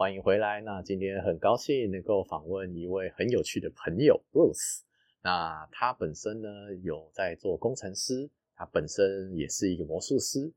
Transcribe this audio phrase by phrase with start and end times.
[0.00, 0.62] 欢迎回来。
[0.62, 4.80] 那今天很高兴能够访问一位很有趣的朋友 Bruce。
[5.22, 6.48] 那他本身呢
[6.82, 10.50] 有在做工程师，他本身也是一个魔术师。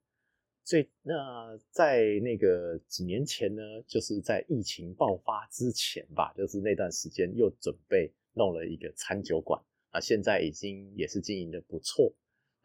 [0.64, 12.14] 最那在那个几年前呢，就是在疫情爆发之前吧，就是那段时间又准备弄了一个餐酒馆啊，现在已经也是经营的不错。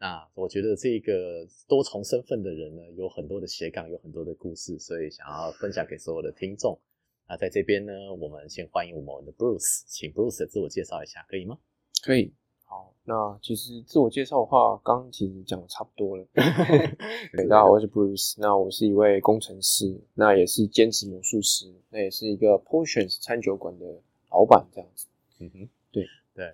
[0.01, 6.79] 那我觉得这个多重身份的人呢，有很多的斜杠，有很多的故事，所以想要分享给所有的听众。
[7.27, 11.59] 那在这边呢，我们先欢迎我们的 Bruce，请 Bruce 自我介绍一下，可以吗？
[12.01, 12.33] 可以。
[12.63, 16.25] 好，那其实自我介绍的话，刚刚其实讲的差不多了。
[16.33, 23.85] 大家好，我是 Bruce，那我是一位工程师，那也是兼职魔术师，那也是一个 Potions 餐酒馆的
[24.31, 25.07] 老板，这样子。
[25.39, 26.53] 嗯哼，对对。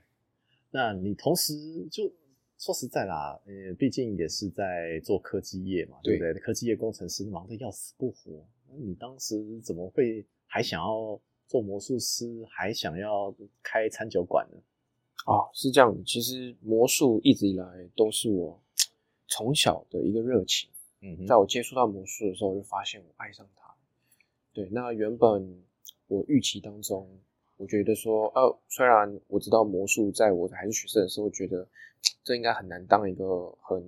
[0.72, 1.54] 那你同时
[1.92, 2.12] 就。
[2.58, 6.34] 说实在啦，呃，毕竟也是在做科技业嘛，对不对？
[6.36, 8.46] 科技业工程师忙得要死不活，
[8.78, 14.58] 你当时怎么会还想要做魔术师，还想要开餐酒馆呢？
[15.26, 18.62] 啊，是这样的，其实魔术一直以来都是我
[19.28, 20.70] 从小的一个热情。
[21.02, 23.76] 嗯，在我接触到魔术的时候，我就发现我爱上它。
[24.54, 25.62] 对，那原本
[26.08, 27.20] 我预期当中，
[27.58, 31.68] 我觉得说，呃，虽然我知道魔术，在我还是学生的时候，觉得。
[32.24, 33.82] 这应该很难当一个很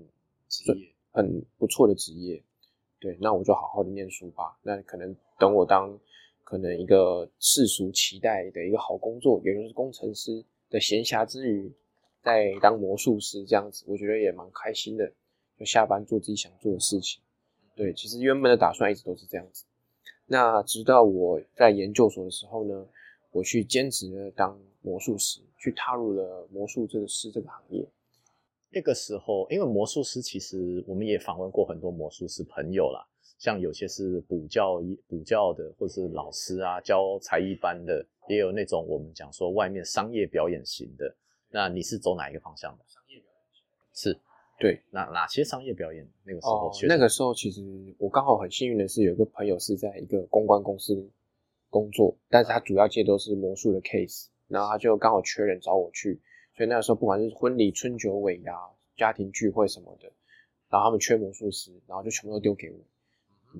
[0.47, 2.41] 职业、很不错的职业，
[2.99, 4.57] 对，那我就好好的念书吧。
[4.63, 5.95] 那可能等我当
[6.43, 11.71] 可能一个世俗期待的一个好工作，也就是工程师的闲暇之余，
[12.23, 15.11] 在当魔术师这样子，我觉得也蛮开心的。
[15.59, 17.21] 就下班做自己想做的事情，
[17.75, 19.63] 对，其实原本的打算一直都是这样子。
[20.25, 22.87] 那直到我在研究所的时候呢，
[23.37, 27.87] 我去兼职了当魔术师，去踏入了魔术这个师这个行业。
[28.71, 33.05] 那个时候，因为魔术师其实我们也访问过很多魔术师朋友啦，
[33.37, 41.15] 像有些是补教补教的，或者是老师啊，教才艺班的，也有那种我们讲说外面商业表演型的。
[41.49, 42.83] 那你是走哪一个方向的？
[42.87, 44.19] 商业表演型是，
[44.59, 46.09] 对，那哪些商业表演？
[46.25, 47.61] 那个时候，那个时候其实
[47.99, 51.07] 我刚好很幸运的是，有一个朋友是在一个公关公司
[51.69, 56.21] 工作，但是他主要接都是魔术的 case，然后他就刚好缺人找我去。
[56.55, 58.53] 所以那个时候，不管是婚礼、春酒、尾牙、
[58.95, 60.11] 家庭聚会什么的，
[60.69, 62.79] 然后他们缺魔术师，然后就全部都丢给我。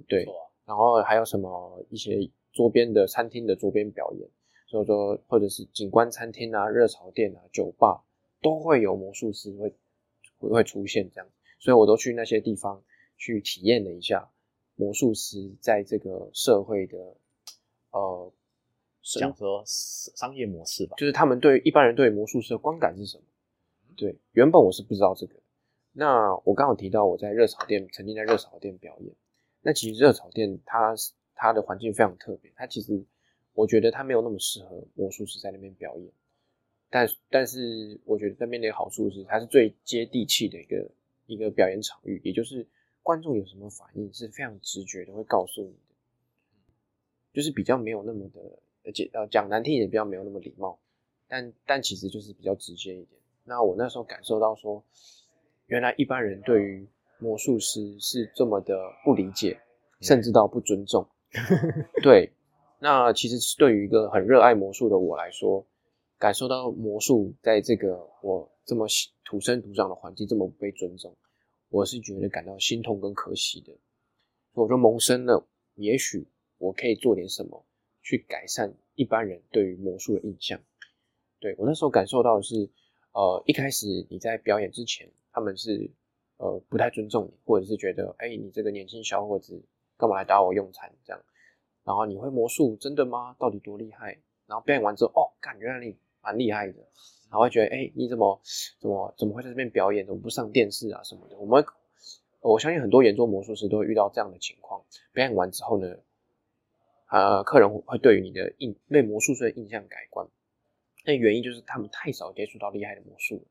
[0.08, 0.26] 对，
[0.66, 4.28] 然后还有什么一些桌边的餐厅的桌边表演，
[4.68, 8.04] 所以说或者是景观餐厅啊、热潮店啊、酒吧
[8.42, 9.74] 都会有魔术师会
[10.40, 11.30] 会出现这样，
[11.60, 12.84] 所以我都去那些地方
[13.18, 14.30] 去体验了一下
[14.76, 16.98] 魔术师在这个社会的
[17.98, 18.34] 呃。
[19.20, 23.24] 讲说商业模式吧，就是他们对一般人对魔术师的观感是什么？
[23.96, 25.34] 对，原本我是不知道这个。
[25.94, 29.16] 那我刚好提到我在热炒店曾经在热炒店表演。
[29.62, 30.94] 那其实热炒店它
[31.36, 33.02] 它的环境非常特别，它其实
[33.54, 36.12] 我觉得它没有那么适合魔术师在那边表演。
[36.90, 40.92] 但但是我觉得那边的好处是它是最接地气的一个
[41.28, 42.68] 一个表演场域，也就是
[43.04, 45.87] 观众有什么反应是非常直觉的会告诉你的，
[47.38, 48.92] 就是比较没有那么的。
[48.92, 50.80] 讲呃讲难听一点，比较没有那么礼貌，
[51.28, 53.22] 但但其实就是比较直接一点。
[53.44, 54.84] 那我那时候感受到说，
[55.68, 56.88] 原来一般人对于
[57.20, 58.76] 魔术师是这么的
[59.06, 59.56] 不理解，
[60.02, 61.08] 甚至到不尊重。
[62.02, 62.32] 对，
[62.80, 65.64] 那其实是对于一个很热爱魔术的我来说，
[66.18, 68.88] 感受到魔术在这个我这么
[69.26, 71.16] 土生土长的环境这么不被尊重，
[71.70, 73.72] 我是觉得感到心痛跟可惜的。
[74.54, 75.46] 我就萌生了，
[75.76, 76.26] 也许
[76.58, 77.64] 我可以做点什么。
[78.04, 80.62] 去改善一般人对于魔术的印象。
[81.42, 82.70] 对我那时候感受到的是，
[83.12, 85.92] 呃，一开始你在表演之前，他们是
[86.38, 89.62] 呃不太尊重你，或者是觉得，哎，你这个年轻小伙子
[89.98, 91.22] 干嘛来打我用餐这样？
[91.84, 93.36] 然后你会魔术真的吗？
[93.38, 94.18] 到底多厉害？
[94.46, 96.80] 然后表演完之后，哦，感觉你蛮厉害的，
[97.30, 98.40] 然后会觉得，哎，你怎么
[98.80, 100.06] 怎么怎么会在这边表演？
[100.06, 101.38] 怎么不上电视啊什么的？
[101.38, 101.66] 我们
[102.40, 104.82] 我相信很多演做魔术师都会遇到这样的情况。
[105.12, 105.94] 表演完之后呢？
[107.10, 110.28] 呃，客人会对于你的印对魔术师的印象改观，
[111.06, 113.48] 那原因就是他们太少接触到厉害的魔术，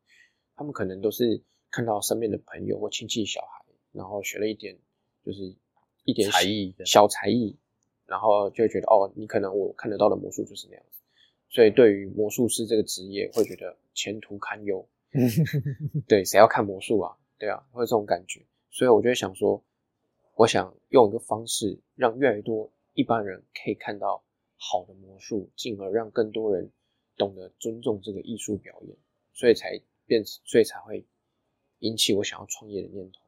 [0.55, 4.77] 他们可能都是看到身边的朋友或亲戚小孩，然后学了一点，
[5.25, 5.55] 就是
[6.05, 7.57] 一点才艺，小才艺，
[8.07, 11.01] 然后就会觉得哦，你可能我看得到的魔术就是那样子，
[11.49, 14.87] 所以对于魔术师这个职业会觉得前途堪忧。
[16.07, 17.17] 对，谁要看魔术啊？
[17.39, 18.45] 对啊，会有这种感觉。
[18.71, 19.65] 所以我就会想说，
[20.35, 24.25] 我想用一个方式，让越来越多一般人可以看到
[24.57, 26.71] 好的魔术，进而让更多人
[27.17, 28.97] 懂得尊重这个艺术表演，
[29.35, 31.05] 所以才变，所以才会
[31.81, 33.21] 引起我想要创业的念头。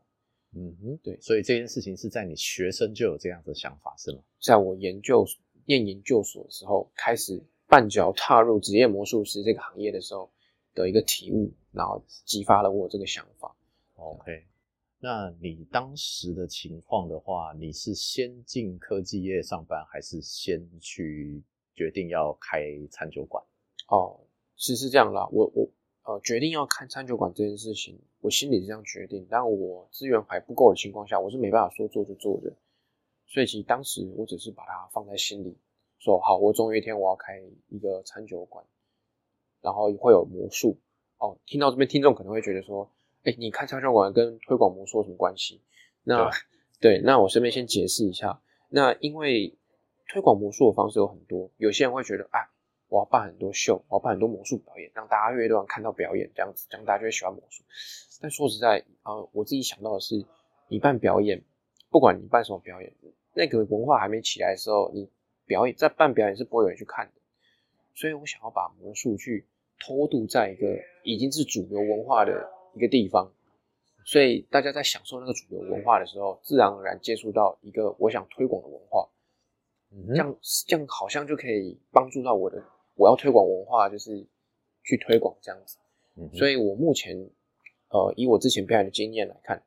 [0.54, 4.22] 嗯哼，对所以这件事情是在你学生就有这样的想法是吗？
[4.40, 5.26] 在我研究
[5.66, 10.30] 念研究所的时候，开始半脚踏入职业魔术师这个行业的时候
[10.74, 13.54] 的一个体悟，然后激发了我这个想法。
[13.96, 14.46] OK，
[15.00, 21.40] 那你当时的情况的话，你是先进科技业上班，还是先去
[21.72, 23.42] 决定要开餐酒馆？
[23.88, 24.18] 哦，
[24.56, 25.68] 其实是这样啦，我我
[26.02, 32.52] 呃决定要看餐酒馆这件事情，我心里是这样决定，但我资源还不够的情况下，我是没办法说做就做的，
[33.26, 35.56] 所以其实当时我只是把它放在心里，
[36.00, 38.64] 说好，我总有一天我要开一个餐酒馆，
[39.60, 40.76] 然后会有魔术。
[41.18, 42.90] 哦，听到这边听众可能会觉得说，
[43.28, 45.60] 哎，你开餐酒馆跟推广魔术有什么关系？
[46.02, 46.30] 那
[46.80, 48.40] 对，那我顺便先解释一下，
[48.70, 49.56] 那因为
[50.08, 52.50] 推广魔术的方式有很多，有些人会觉得啊。
[52.90, 57.62] 我要办很多秀，我要办很多魔术表演，让大家越来越多人看到表演，这样子，这样大家就会喜欢魔术。
[58.18, 60.24] 但说实在，呃，我自己想到的是，
[60.68, 61.44] 你办表演，
[61.90, 62.90] 不管你办什么表演，
[63.34, 65.06] 那个文化还没起来的时候，你
[65.44, 67.12] 表演在办表演是不会有人去看的。
[67.94, 69.46] 所以我想要把魔术去
[69.78, 73.32] 偷渡在一个已经是主流文化的一个地方，
[74.04, 79.08] 所以大家在享受那个主流文化的时候，自然而然接触到一个我想推广的文化，
[79.90, 80.06] 嗯。
[80.06, 80.36] 这样
[80.68, 82.62] 这样好像就可以帮助到我的。
[82.94, 84.24] 我要推广文化，就是
[84.84, 85.76] 去推广这样子，
[86.16, 87.16] 嗯所以我目前，
[87.90, 89.60] 呃，以我之前表演的经验来看，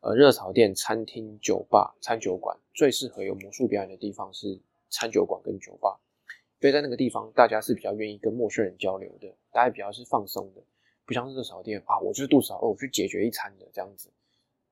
[0.00, 4.60] 呃，热炒店、餐厅、酒吧、餐酒馆最适合有魔术表演的地方是
[4.90, 5.98] 餐酒馆跟酒吧，
[6.60, 10.62] 因为在那个地方大家是比较愿意跟陌生人交流的，大家比较是放松的，
[11.10, 14.08] 不像是热炒店啊，我就是肚子饿，我去解决一餐的这样子，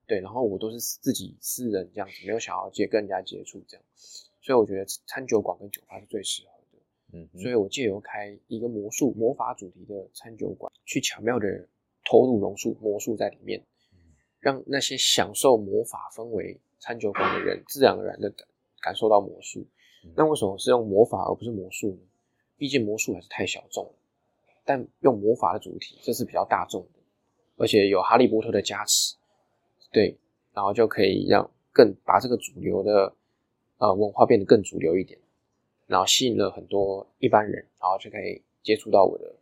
[0.07, 3.85] 对，然后我都是自己私人这样子，没有想要接跟人家接触这样，
[4.39, 6.79] 所以我觉得餐酒馆跟酒吧是最适合的。
[7.11, 11.67] 嗯，所以我借由开一个魔术魔法主题的餐酒馆，去巧妙的
[12.09, 13.61] 投入榕树魔术在里面，
[14.39, 18.47] 让那些享受魔法氛围餐酒馆的人自然而然的感
[18.79, 19.67] 感受到魔术。
[20.15, 22.01] 那为什么是用魔法而不是魔术呢？
[22.55, 23.93] 毕竟魔术还是太小众了，
[24.69, 26.99] 但用魔法的主题，这是比较大众的，
[27.57, 29.15] 而且有哈利波特的加持，
[29.91, 30.15] 对，
[30.53, 33.11] 然后就可以让更把这个主流的
[33.79, 35.19] 呃文化变得更主流一点。
[35.87, 39.35] 然后吸引了很多一般人，然后就可以接触到我的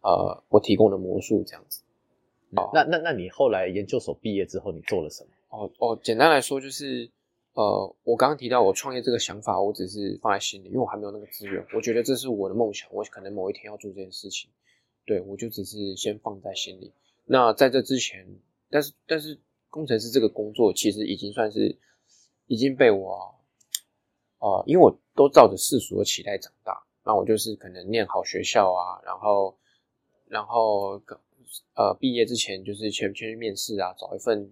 [0.00, 1.82] 呃我提供的魔术这样子。
[2.72, 5.30] 那那那你后来研究所毕业之后，你做了什么？
[5.50, 7.06] 哦哦，简单来说就是
[7.52, 11.62] 呃，我刚刚提到我创业这个想法，我只是放在心里，因为我还没有那个资源。
[11.74, 14.48] 我觉得这是我的梦想，我可能某一天要做这件事情。
[15.10, 16.92] 对我就只是先放在心里。
[17.24, 18.24] 那在这之前，
[18.70, 19.36] 但是但是
[19.68, 21.76] 工程师这个工作其实已经算是
[22.46, 23.34] 已经被我
[24.38, 29.58] 呃，因为我都照着世俗的期待长大，那我就是可能念好学校啊，然后
[30.28, 31.02] 然后
[31.74, 34.48] 呃毕业之前就是先去面试啊，找一份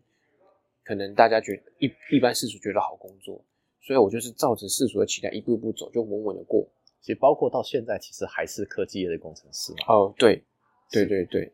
[0.83, 3.41] 可能大家觉得一一般世俗觉得好工作，
[3.81, 6.67] 所以我就是照着世俗的期待一步一步走，就稳稳的过。
[7.01, 9.79] 其实包括到现在，其实还是科技业的工程师嘛。
[9.87, 10.43] 哦，对，
[10.91, 11.53] 对对对，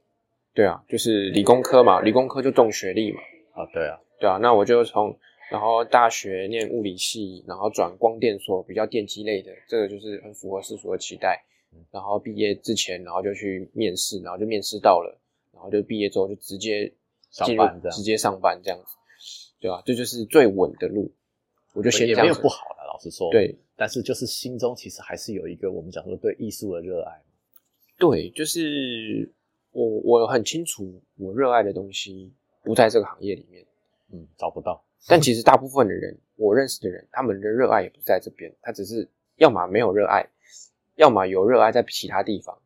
[0.55, 3.21] 对啊，就是理工科嘛，理工科就重学历嘛，
[3.53, 5.17] 啊，对啊，对啊，那我就从
[5.51, 11.45] 然后大学念物理系，然后转光电所，比较电机类的，这个就是很符合世俗的期待。
[11.91, 15.21] 然后毕业之前，然后就去面试，然后就面试到了，
[15.53, 16.87] 然后就毕业之后就直接
[17.31, 18.95] 进入上班直接上班这样子，
[19.59, 21.13] 对吧、这就是最稳的路。
[21.73, 23.59] 我就先也没这样子有不好了，老实说。，对。
[23.75, 27.21] 但是就是心中其实还是有一个我们讲说对艺术的热爱。
[27.99, 29.33] 对，就是
[29.73, 32.33] 我我很清楚我热爱的东西
[32.63, 33.65] 不在这个行业里面。
[34.13, 34.85] 嗯，找不到。
[35.09, 40.29] 但其实大部分的人，我认识的人，他们的热爱也不在这边，他只是要么没有热爱，
[40.97, 42.57] 要么有热爱在其他地方。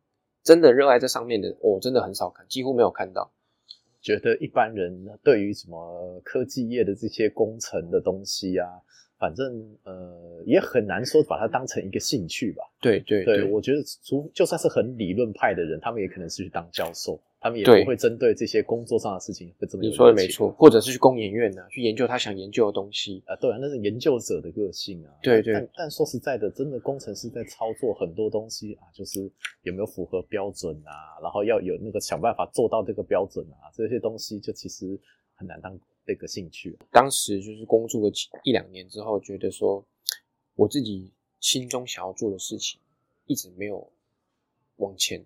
[0.43, 3.31] 真的热爱这上面的，我、真的很少看，几乎没有看到。
[4.01, 8.67] 觉得一般人对于什么科技业的这些工程的东西啊，
[9.19, 9.45] 反正
[9.83, 12.63] 呃也很难说把它当成一个兴趣吧。
[12.81, 23.21] 对对对，我觉得除就算是很理论派的人，他们也可能是去当教授，他们也不会针对这些工作上的事情会这么有你说的没错，或者是去工研院呢、去研究他想研究的东西。
[23.25, 25.11] 啊，对啊，那是研究者的个性啊。
[25.21, 29.29] 对对但但说实在的，真的工程师在操作很多东西啊，就是
[29.63, 34.97] 有没有符合标准啊，然后要有那个想办法做到这个标准啊，这些东西就其实
[35.35, 35.77] 很难当
[36.09, 36.75] 这个兴趣。
[36.91, 38.11] 当时就是工作个
[38.43, 39.85] 一两年之后，觉得说
[40.55, 42.81] 我自己心中想要做的事情
[43.27, 43.87] 一直没有
[44.77, 45.23] 往前。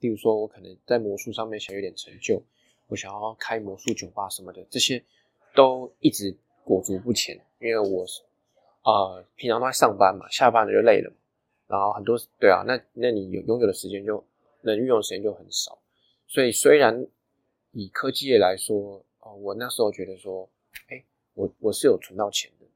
[0.00, 2.42] 例如说，我可能在魔术上面想有点成就，
[2.88, 5.02] 我想要开魔术酒吧什么的，这些
[5.54, 8.04] 都一直裹足不前，因为我
[8.82, 11.10] 啊，平常都在上班嘛，下班了就累了，
[11.66, 14.22] 然后很多对啊，那那你有拥有的时间就
[14.60, 15.78] 能运用的时间就很少，
[16.26, 17.06] 所以虽然
[17.72, 20.48] 以科技业来说，哦，我那时候觉得说，
[20.88, 21.02] 哎，
[21.34, 22.66] 我我是有存到钱的，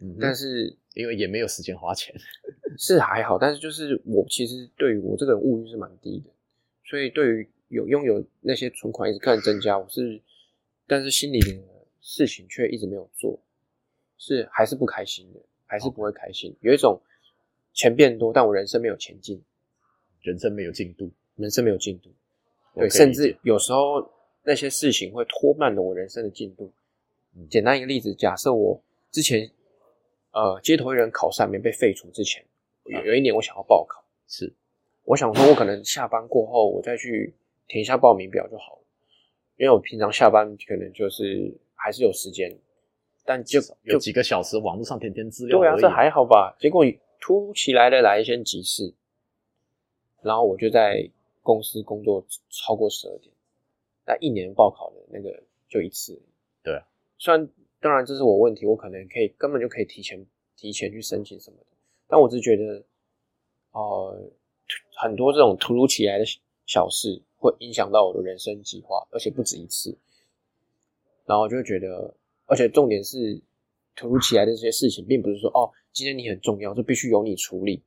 [0.00, 2.14] 嗯，但是因为也没有时间花钱，
[2.78, 6.30] 是还好，但是就是我其实对于我这个人物欲是蛮低的。
[6.84, 10.20] 所以，对于有拥有那些存款一直看增加，我是，
[10.86, 11.60] 但是心里的
[12.00, 13.40] 事情却一直没有做，
[14.18, 16.54] 是还是不开心的，还是不会开心。
[16.60, 17.00] 有一种
[17.72, 19.42] 钱变多，但我人生没有前进，
[20.20, 22.10] 人生没有进度，人生没有进度，
[22.76, 24.08] 对，甚至有时候
[24.46, 26.72] 那些事情会拖慢了我人生的进度。
[27.50, 29.50] 简单一个例子，假设我之前
[30.30, 32.44] 呃街头艺人考上没被废除之前，
[32.84, 34.54] 有有一年我想要报考，是。
[35.02, 37.34] 我想说，我可能下班过后，我再去
[37.66, 38.82] 填一下报名表就好了，
[39.56, 42.56] 因为我平常下班可能就是还是有时间，
[43.24, 45.58] 但就有几个小时，网络上填填资料。
[45.58, 46.56] 对啊，这还好吧？
[46.58, 46.84] 结果
[47.20, 48.94] 突如其来的来一些急事，
[50.22, 51.10] 然后我就在
[51.42, 53.32] 公司工作超过十二点，
[54.06, 56.20] 那一年报考的那个就一次。
[56.62, 56.86] 对啊，
[57.18, 57.48] 虽然
[57.80, 60.24] 当然这是我问题，我可能可以根本就可以提前
[60.56, 61.66] 提前去申请什么的，
[62.06, 62.84] 但我只觉得，
[63.72, 64.16] 哦。
[64.98, 66.24] 很多这种突如其来的
[66.64, 69.96] 小事会影响到我的人生计划，而且不止一次。
[71.24, 72.12] 然后就会觉得，
[72.46, 73.40] 而且重点是
[73.94, 77.80] 突如其来的这些事情，并不是说哦，今天你很重要，就必须由你处理。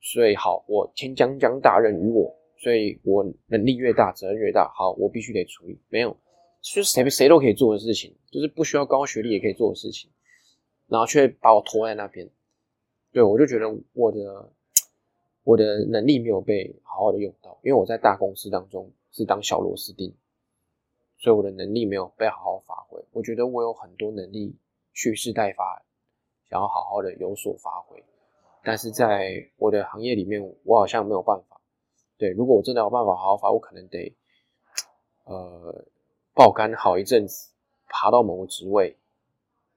[0.00, 4.72] 所以好，我天将降大任于我，所以我能力越大，责任越大。
[4.74, 5.78] 好，我必须得处理。
[5.90, 6.16] 没有，
[6.62, 10.10] 就是谁谁都可以做的事情，就是不需要高学历也可以做的事情，
[10.86, 12.30] 然后却把我拖在那边。
[13.12, 14.50] 对我就觉得我的。
[15.46, 20.10] 我的能力没有被好好的用到，因为我在大公司当中是当小螺丝钉，
[21.18, 22.98] 所以我的能力没有被好好发挥。
[23.12, 24.56] 我觉得我有很多能力
[24.94, 25.84] 蓄势待发，
[26.48, 28.02] 想要好好的有所发挥，
[28.64, 31.60] 但是在我的行业里面，我好像没有办法。
[32.16, 34.14] 对，如果我真的有办法好好发，我可能得
[35.24, 35.84] 呃
[36.34, 37.50] 爆肝好一阵子，
[37.88, 38.96] 爬到某个职位，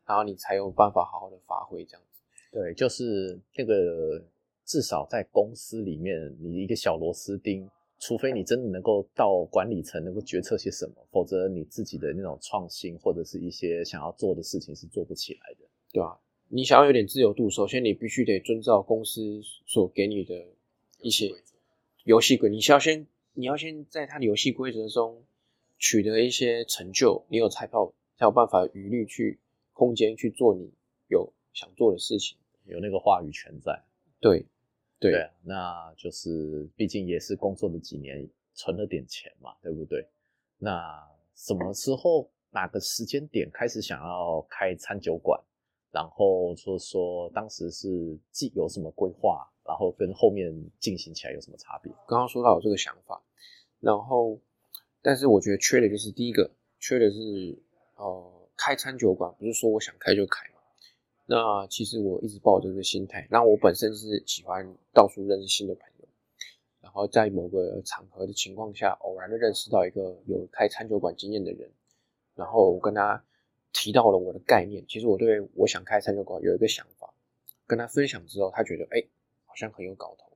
[0.06, 2.22] 然后你才有办法好好的发挥这样子。
[2.52, 4.24] 对，就是那个。
[4.70, 7.66] 至少在公司里面，你一个小螺丝钉，
[8.00, 16.20] 除非你真的能够到管理层，能够决策些什么，否则你自己的那种创新或者是一些想要做的事情是做不起来的，对吧？
[16.50, 20.36] 你想要有点自由度，首先你必须得遵照公司所给你的
[21.00, 21.32] 一些
[22.08, 25.22] 游戏规，你需要先你要先在他的游戏规则中
[25.78, 29.38] 取得一些成就，你有彩票才有办法余力去
[29.74, 30.72] 空间去做你
[31.10, 33.84] 有想做的事情，有那个话语权在，
[34.22, 34.46] 对。
[35.00, 40.08] 对，那就是毕竟也是工作了几年，存了点钱嘛，对不对？
[40.58, 45.38] 那什么时候哪个时间点开始想要开餐酒馆？
[45.92, 51.92] 然后说说当时是既有什么规划，然后跟后面进行起来有什么差别？
[52.08, 53.22] 刚刚说到有这个想法，
[53.80, 54.40] 然后
[55.02, 57.62] 但是我觉得缺的就是第一个，缺的是
[57.96, 60.48] 呃开餐酒馆，不是说我想开就开。
[61.30, 63.28] 那其实我一直抱着这个心态。
[63.30, 66.08] 那我本身是喜欢到处认识新的朋友，
[66.80, 71.70] 然后在某个场合的情况下，偶然的认识到一个有开餐酒馆经验的人，
[72.34, 73.22] 然后我跟他
[73.74, 74.86] 提到了我的概念。
[74.88, 77.14] 其实我对我想开餐酒馆有一个想法，
[77.66, 79.04] 跟他分享之后，他觉得哎，
[79.58, 80.32] 像很有搞头，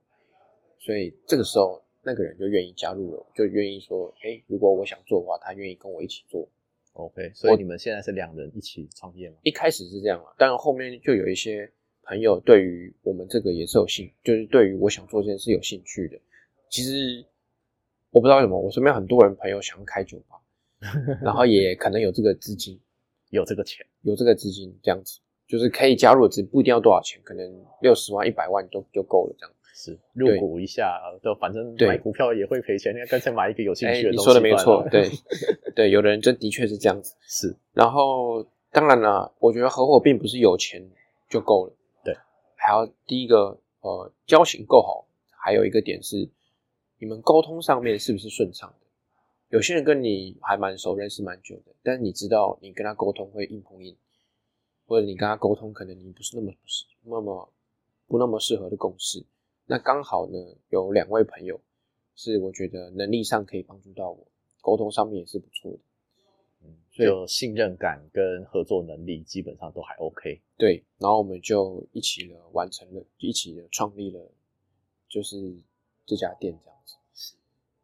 [0.80, 6.48] 所以这个时候那个人就愿意加入了，就愿意说，哎，如果我想做的话，他愿意跟我一起做。
[6.94, 9.36] OK，所以你们现在是两人一起创业吗？
[9.44, 11.70] 一开始是这样啊，但后面就有一些
[12.02, 16.18] 朋友对于我们这个也是有兴，就是对于我想做这件事有兴趣的。
[16.68, 17.24] 其实
[18.10, 20.42] 我不知道为什么，我身边很多人朋友想要开酒吧，
[21.22, 22.78] 然后也可能有这个资金，
[23.30, 29.54] 有这个钱，有这个资金这样子，就是可以加入，只不一定要多少钱，可能六十万、一百万都就够了这样。
[29.74, 34.16] 是入股一下，就反正买股票也会赔钱，那干脆买一个有兴趣的东西。
[34.18, 35.10] 你说的没错，对
[35.74, 37.16] 对，有的人真的确是这样子。
[37.22, 40.88] 是，然后当然了，我觉得合伙并不是有钱
[41.28, 41.72] 就够了，
[42.04, 42.14] 对，
[42.54, 46.28] 还要第一个呃交情够好，还有一个点是
[46.98, 48.86] 你们沟通上面是不是顺畅的？
[49.48, 53.96] 有些人跟你还蛮熟，认识蛮久的，但是你知道你跟他沟通会硬碰硬，
[54.92, 57.52] 或者你跟他沟通可能你不是那么不是那么
[58.06, 59.24] 不那么适合的共识。
[59.64, 60.36] 那刚好呢，
[60.68, 61.58] 有两位朋友
[62.14, 64.26] 是我觉得能力上可以帮助到我，
[64.60, 65.78] 沟通上面也是不错的。
[66.64, 70.42] 嗯，所以就信任感跟合作能力基本上都还 OK。
[70.58, 74.30] 对，然后我们就一起了完成了，一起的创立了，
[75.08, 75.56] 就是
[76.04, 77.34] 这家店这样子。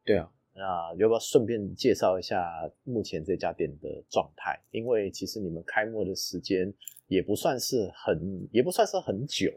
[0.05, 4.61] 对啊，那要不要顺便介绍一下目前这家店的状态？
[4.73, 6.71] 因为其实你们开幕的时间
[7.09, 9.53] 也不算是很，也不算是很久。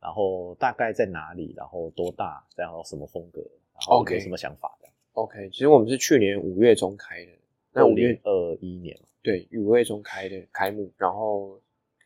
[0.00, 1.54] 然后大概在哪里？
[1.56, 2.44] 然后多大？
[2.56, 3.40] 然后什么风格？
[3.40, 7.30] 然后有什么想法的？OK，其实我们是去年五月中开的，
[7.72, 11.60] 那五月二一年嘛，对五月中开的开幕，然后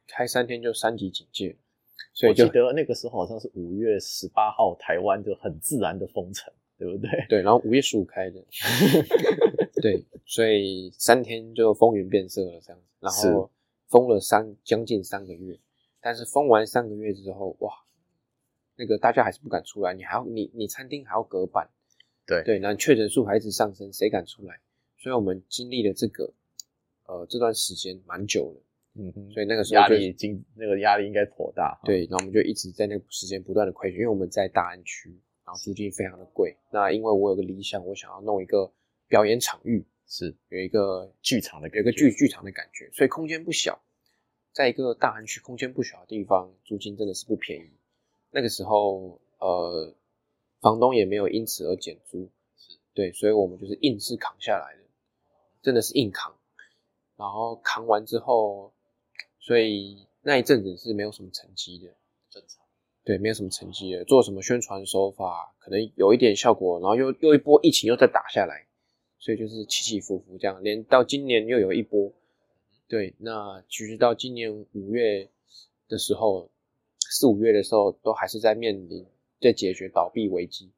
[0.07, 1.57] 开三天就三级警戒，
[2.13, 7.11] 所以我记得那个时候好像是五月十八号，台湾就很自然的封城，对不对？
[7.31, 8.45] 对，然后五月十五开的，
[9.81, 13.51] 对，所以三天就风云变色了这样子，然后
[13.89, 15.59] 封了三将近三个月，
[16.01, 17.73] 但是封完三个月之后，哇，
[18.77, 21.69] 那个大家还是不敢出来，你还要你你餐厅还要隔板，
[22.27, 24.61] 对对，那确诊数还一直上升，谁敢出来？
[24.99, 26.33] 所以我们经历了这个
[27.07, 28.63] 呃这段时间蛮久了，
[28.95, 35.11] 嗯哼，所以那个时候就压力经那个压力应该颇大。，对，然后我们就一直在那个时间不断的亏损，因为我们在大安区，
[35.45, 36.57] 然后租金非常的贵。
[36.73, 38.73] 那因为我有个理想，我想要弄一个
[39.07, 43.81] 表演场域，是有一个剧场的有一个剧剧场的感觉，所以空间不小，
[44.53, 47.71] 在一个大安区空间不小的地方，租金真的是不便宜。
[48.31, 49.95] 那个时候，呃，
[50.61, 52.29] 房东也没有因此而减租，
[52.95, 54.83] 对，所以我们就是硬是扛下来的，
[55.63, 56.35] 真的是硬扛。
[57.17, 58.73] 然后扛完之后，
[59.41, 61.95] 所以那一阵子是没有什么成绩的，
[62.29, 62.63] 正常。
[63.05, 68.66] 对，没有什么成绩的，做什么宣传手法可能有一点效果，然后又又一波疫情又再打下来，
[69.27, 72.13] 所以就是起起伏伏这样，连到今年又有一波，
[72.87, 75.29] 对，那其实到今年五月
[75.89, 76.49] 的时候，
[77.01, 79.05] 四五月的时候都还是在面临
[79.41, 80.71] 在解决倒闭危机、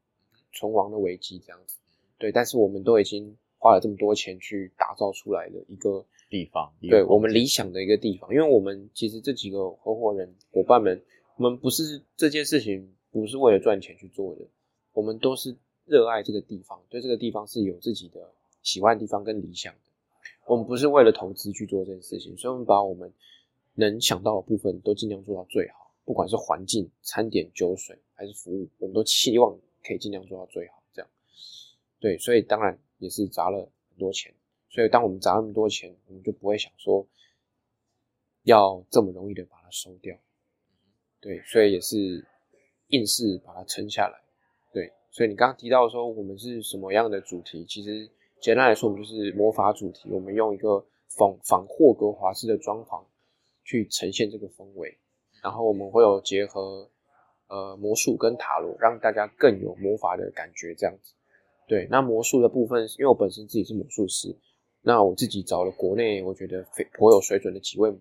[0.50, 1.76] 存亡的危机这样子，
[2.17, 11.02] 对，但是我们都已经花了这么多钱去打造出来的一个地方，对我们理想的一个地方，因为我们其实这几个合伙人伙伴们，
[11.37, 14.47] 我们不是这件事情不是为了赚钱去做的，
[14.95, 18.32] 我们都是热爱这个地方，对这个地方是有自己的
[18.69, 19.81] 喜欢的地方跟理想的。
[20.47, 23.11] 我们不是为了投资去做这件事情，所以我们把我们
[23.75, 30.83] 能想到的部分都尽量做到最好，不管是环境、餐点、酒水还是服务，我们都期望可以尽量做到最好。
[30.93, 31.11] 这样，
[31.99, 33.59] 对，所以当然也是砸了
[33.91, 34.35] 很多钱。
[34.71, 37.07] 所以当我们砸那么多钱，我们就不会想说
[38.43, 40.15] 要这么容易的把它收掉。
[41.21, 42.26] 对，所以也是
[42.89, 44.21] 硬是把它撑下来。
[44.73, 50.08] 对，所以你刚刚提到说我们是什么样的主题，其实简单来说，我们就是魔法主题。
[50.10, 53.02] 我们用一个仿仿霍格华兹的装潢
[53.64, 54.96] 去呈现这个氛围，
[55.42, 56.88] 然后我们会有结合
[57.48, 61.12] 呃魔术跟塔罗，让大家更有魔法的感觉，这样子。
[61.66, 64.36] 对，那魔术的部分，因为我本身自己是魔术师，
[64.82, 67.92] 那我自己找了国内我觉得非颇有水准的几位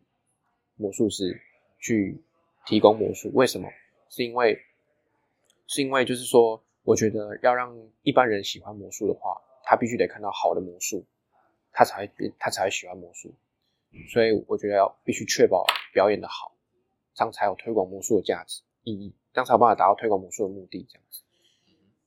[0.76, 1.38] 魔术师
[1.80, 2.22] 去
[2.66, 3.32] 提供魔术。
[3.34, 3.68] 为什么？
[4.10, 4.58] 是因为
[5.66, 9.36] 是因为就是说，我觉得要让一般人喜欢魔术的话，
[9.70, 11.06] 他必须得看到好的魔术，
[11.74, 13.36] 他才会他才会喜欢魔术。
[14.10, 16.56] 所以我觉得要必须确保表演的好，
[17.14, 20.88] 这样才有推广魔术的价值意义，这样才有办法达到推广魔术的目的。
[20.90, 21.22] 这样子，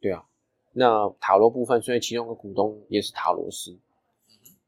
[0.01, 0.27] 对啊。
[0.73, 3.79] 那塔罗部分，所以其中的股东也是塔罗师，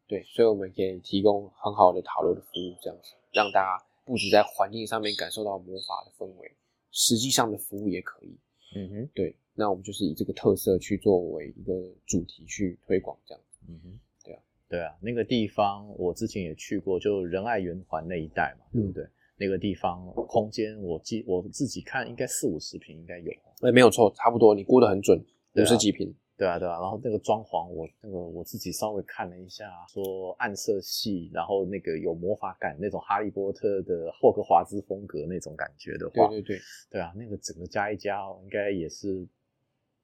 [0.06, 6.54] 对，所以我们可以提供很好的塔罗的服务，这样子让大家不止在环境上面感受到魔法的氛围，
[6.90, 8.36] 实际上的服务也可以。
[8.74, 11.72] 嗯哼，对，那我们就是以这个特色去作为一个
[12.06, 13.58] 主题去推广，这样子。
[13.68, 19.06] 嗯哼，对啊，对啊，那个地方我之前也去过，就仁爱圆环那一带嘛，对不嗯对？
[19.38, 25.18] 那个地方空间我记我自己看应该四五十平应该有，哎、没有错，差不多，你估得很准，
[25.54, 26.14] 五十几平。
[26.36, 26.80] 对啊对啊。
[26.80, 36.60] 然后那个装潢我那个我自己稍微看了一下，说暗色系，然后那个有魔法感那种哈利波特的霍格华兹风格那种感觉的话，对对对，
[36.90, 39.26] 对啊，那个整个加一加哦应该也是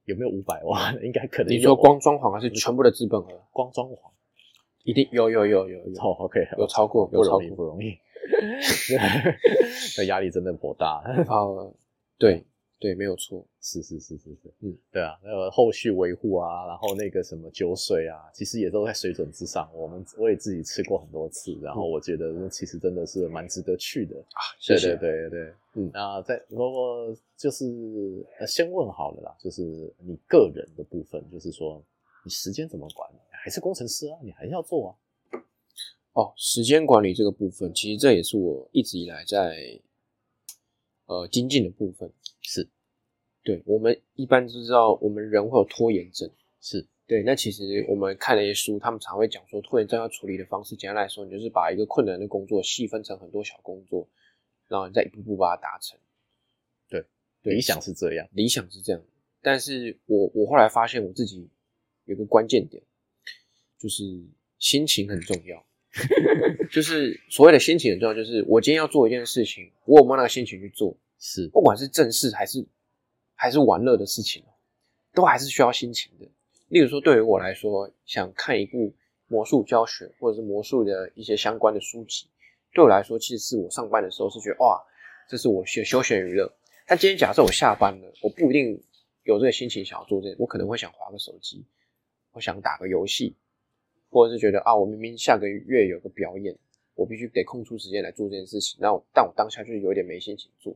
[0.09, 0.95] 有没有五百万？
[1.05, 3.43] 应该可能有你说光装潢还是全部的资本额？
[3.53, 3.97] 光装潢？
[4.85, 5.93] 一定有有有有有。
[6.01, 7.99] 哦，OK，有超过不容易，不容易，
[9.99, 11.03] 那压力真的颇大。
[11.29, 11.75] 好，
[12.19, 12.47] 对
[12.81, 13.45] 对，没有错。
[13.61, 19.69] 是是是是是，嗯，对啊，那个后续维护啊，然后那个什么酒水啊，其实也都在水准之上。
[19.75, 24.17] 我们我也自己吃过很多次，然后我觉得那其实真的是蛮值得去的。
[24.17, 24.97] 啊，谢谢。
[24.97, 29.63] 对对对对，嗯那在我就是呃先问好了啦，就是
[29.99, 31.83] 你个人的部分，就是说
[32.25, 33.17] 你时间怎么管理？
[33.31, 34.91] 还是工程师啊，你还是要做啊。
[36.13, 39.81] 哦，时间管理这个部分，其实这也是我一直以来在
[41.07, 42.11] 呃精进的部分。
[42.51, 42.67] 是
[43.43, 46.31] 对我们一般都知道，我们人会有拖延症，
[46.63, 54.09] 是，对，那其实我们看了一些书，他们常会讲说，拖延症要处理的方式，简单来说，你就是把一个困难的工作细分成很多小工作，
[54.67, 55.99] 然后你再一步步把它达成。
[56.89, 57.05] 对，
[57.43, 58.27] 对理想是这样。
[58.33, 59.03] 理想是这样，
[59.43, 61.51] 但是我我后来发现我自己
[62.07, 62.83] 有个关键点，
[63.79, 64.05] 就是
[64.59, 65.63] 心情很重要。
[66.73, 70.97] 就是所谓的心情很重要，就是我今天要做一件事情，我有没有那个心情去做？
[71.19, 72.65] 是，不管是正事还是
[73.35, 74.45] 还是玩乐的事情，
[75.13, 76.27] 都还是需要心情的。
[76.69, 78.95] 例如说，对于我来说，想看一部
[79.27, 82.29] 魔术教学或者是魔术的一些相关的书籍，
[82.73, 84.81] 对我来说，其实是我上班的时候是觉得哇，
[85.29, 86.53] 这是我休休闲娱乐。
[86.87, 88.83] 但今天假设我下班了，我不一定
[89.25, 91.65] 有这个心情想要做这，我可能会想划个手机，
[92.33, 93.35] 我想打个游戏，
[94.11, 96.57] 或者是觉得啊，我明明下个月有个表演，
[96.95, 98.79] 我必须得空出时间来做这件事情。
[98.81, 100.75] 那但我当下就是有点没心情做，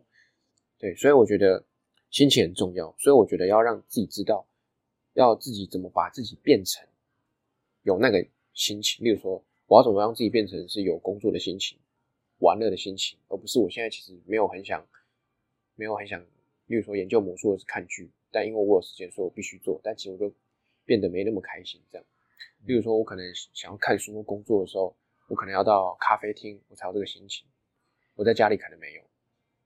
[0.83, 1.65] 对，所以我觉得
[2.11, 2.93] 心情很重要。
[2.99, 4.45] 所以我觉得要让自己知道。
[5.15, 6.83] 要自己怎么把自己变成
[7.83, 9.05] 有那个心情？
[9.05, 11.79] 例如说，我要怎么让自己变成是有工作的心情、
[12.39, 14.83] 玩乐的心情，而不是我现在其实没有很想、
[15.75, 16.19] 没有很想。
[16.65, 19.79] 例如说，研究魔术或是看剧，但因为我有时间，所以我必须做。
[19.85, 20.35] 但其实我就
[20.87, 21.79] 变得没那么开心。
[21.93, 22.07] 这样，
[22.65, 24.97] 例如说，我可能想要看书或工作的时候，
[25.29, 27.47] 我可能要到咖啡厅，我才有这个心情。
[28.15, 29.03] 我在家里可能没有。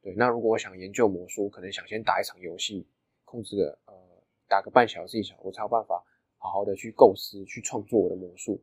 [0.07, 2.87] 对，那如果我想研究魔术，可能想先打一场游戏，
[3.25, 3.95] 控制个呃。
[4.49, 6.05] 打个半小时一小时，我才有办法
[6.39, 8.63] 好好的去构思、去创作我的魔术。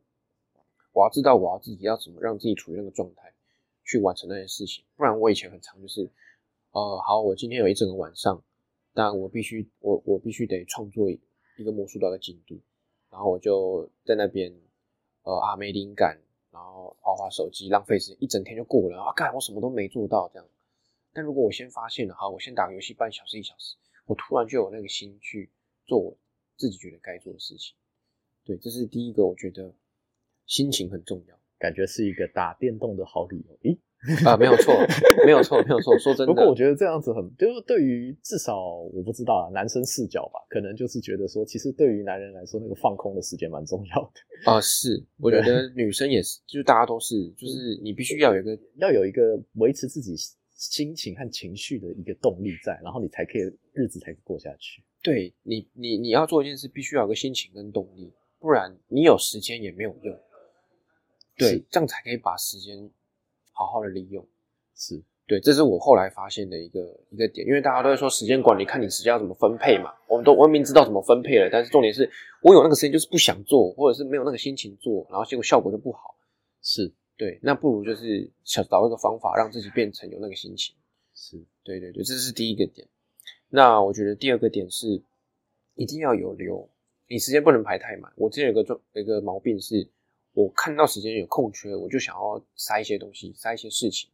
[0.94, 3.34] 我要知道我要自己要怎么让自己处于那个状态，
[3.84, 4.82] 去完成那件事情。
[4.96, 6.10] 不然我以前很长就是，
[6.70, 8.42] 呃，好，我今天有一整个晚上，
[8.94, 11.20] 但我必须我我必须得创作一
[11.62, 12.58] 个魔术的进度，
[13.10, 14.58] 然后我就在那边，
[15.24, 16.18] 呃啊没灵感，
[16.50, 19.12] 然后划划手机，浪费时间，一整天就过了啊！
[19.14, 20.48] 干我什么都没做到这样。
[21.14, 25.50] 但如果我先发现了，好，我先打个游戏半小时一小时，我突然就有那个心去。
[25.86, 26.16] 做我
[26.56, 27.74] 自己觉得该做的事情，
[28.42, 29.70] 对，这是第一个，我觉得
[30.46, 33.58] 心情很重要，感觉是一个打电动的好理由。
[33.58, 34.74] 咦，啊，没有错，
[35.26, 35.98] 没有错，没有错。
[35.98, 38.58] 说真的，不过我觉得这样子很，就是对于至少
[38.94, 44.58] 我不知道啊，男生视角吧，可能就是觉得说，其实对于男人来说，那个放空的时间蛮重要的啊。
[44.58, 50.16] 是，我觉得女生也是，就是大家都是，就是你必须要有一个，要有一个维持自己
[50.70, 54.82] 心情和情绪的一个动力在，然后你才可以日子才可以过下去。
[55.02, 60.18] 对你，你你要做一件事，必须要有个心情跟动力，不然你有时间也没有用。
[61.36, 62.90] 对，这样才可以把时间
[63.52, 64.26] 好好的利用。
[64.74, 69.92] 是对，这是我后来发现的一个一个点，因为大家都在说时间管理，看你时间要怎么分配嘛。
[70.06, 72.10] 我们都我明知道怎么分配了，但是重点是
[72.42, 76.16] 我有那个时间就是不想做，或者是没有那个心情做，然后结果效果就不好。
[76.62, 80.74] 是对，那不如就是想找一个方法，让自己变成有那个心情。
[81.14, 82.88] 是对对对，这是第一个点。
[83.48, 85.00] 那我觉得第二个点是，
[85.76, 86.68] 一定要有留，
[87.06, 88.12] 你时间不能排太满。
[88.16, 89.88] 我之前有个状，有一个毛病是，
[90.32, 94.10] 我看到时间有空缺，我就想要塞一些东西，塞一些事情。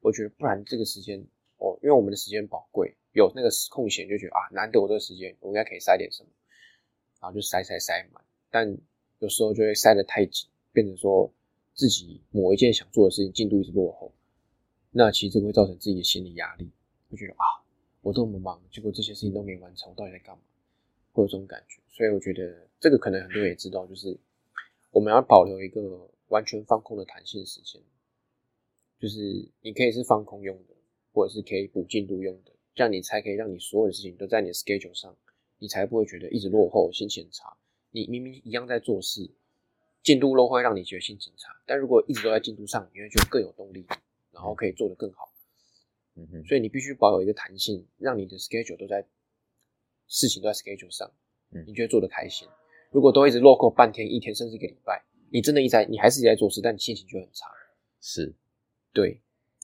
[0.00, 1.22] 我觉得不然这个时间，
[1.58, 6.30] 哦，因为我们的时间宝贵，有那个空闲就觉得啊，难得我这个时间，我应该可以塞点什么，
[7.20, 8.24] 然后就塞塞塞满。
[8.50, 8.78] 但
[9.18, 11.30] 有时候就会塞得太紧，变成说
[11.80, 14.12] 自己某一件想做的事情进度一直落后，
[14.90, 16.70] 那其实这个会造成自己的心理压力，
[17.08, 17.64] 会觉得啊。
[18.02, 20.42] 我这么忙，结果这些事情都没完成，我到底在干嘛？
[21.12, 24.14] 会有这种感觉，所以我觉得这个可能很多人也知道，就是
[24.90, 27.80] 我们要保留一个完全放空的弹性时间，
[28.98, 30.74] 就是你可以是放空用的，
[31.12, 35.16] 或者是可以补进度用的，这样你才可以让你所有的事情都在你的 schedule 上，
[35.58, 37.56] 你才不会觉得一直落后，心情差。
[37.90, 39.30] 你明明一样在做事，
[40.02, 43.86] 进度落后会让你觉得心情差，但如果一直都在进度上，你会觉得更有动力，
[44.32, 45.32] 然后可以做得更好。
[46.16, 49.06] 嗯哼所以你必须保有一个弹性，让你的 schedule 都在
[50.08, 51.10] 事情都在 schedule 上，
[51.52, 52.48] 嗯，你觉得做得开心。
[52.90, 57.46] 如果都一直落后半天、一天，甚至一个礼拜，你真的一直在，你还是一在做事，但你心情就很差。
[58.00, 58.34] 是，
[58.92, 59.20] 对，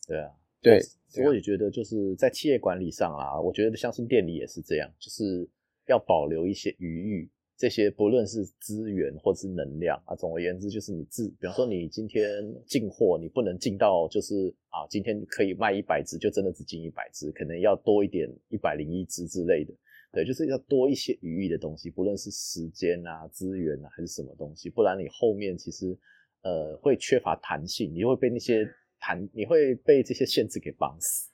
[0.07, 0.81] 对啊，对。
[1.25, 5.49] 我也觉得就是在企业管理上啊，我觉得相信店里也是这样，就是
[5.87, 7.31] 要保留一些余裕。
[7.59, 12.23] 这些不论是资源或是能量啊，总而言之就是你自，比方说你今天
[12.66, 19.73] 进货，你不能进到就是啊，今天可以卖一百只，就真的只进一百只，可能要多一点一百零一只之类的，
[20.12, 25.97] 对，就是要多一些余裕的东西，不论是时间啊、资源啊还是什么东西，不然你后面其实
[26.42, 28.69] 呃会缺乏弹性，你会被那些
[29.01, 31.31] 弹，你会被这些限制给绑死，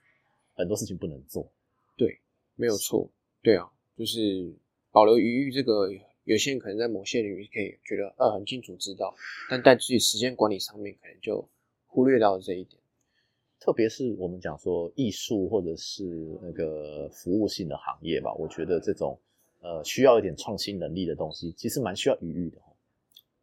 [0.54, 1.52] 很多事情不能做。
[1.96, 2.20] 对，
[2.54, 3.10] 没有错，
[3.42, 4.54] 对啊，就是
[4.92, 5.90] 保留余裕这个。
[6.24, 9.14] 有些人可能在某些领域可以觉得呃很清楚知道，
[9.50, 11.48] 但在自己时间管理上面可能就
[11.86, 12.80] 忽略到了这一点。
[13.58, 16.04] 特别是我们讲说艺术或者是
[16.42, 19.18] 那个服务性的行业吧，我觉得这种
[19.60, 22.58] 呃需要一点创新能力的东西，其实蛮需要余裕的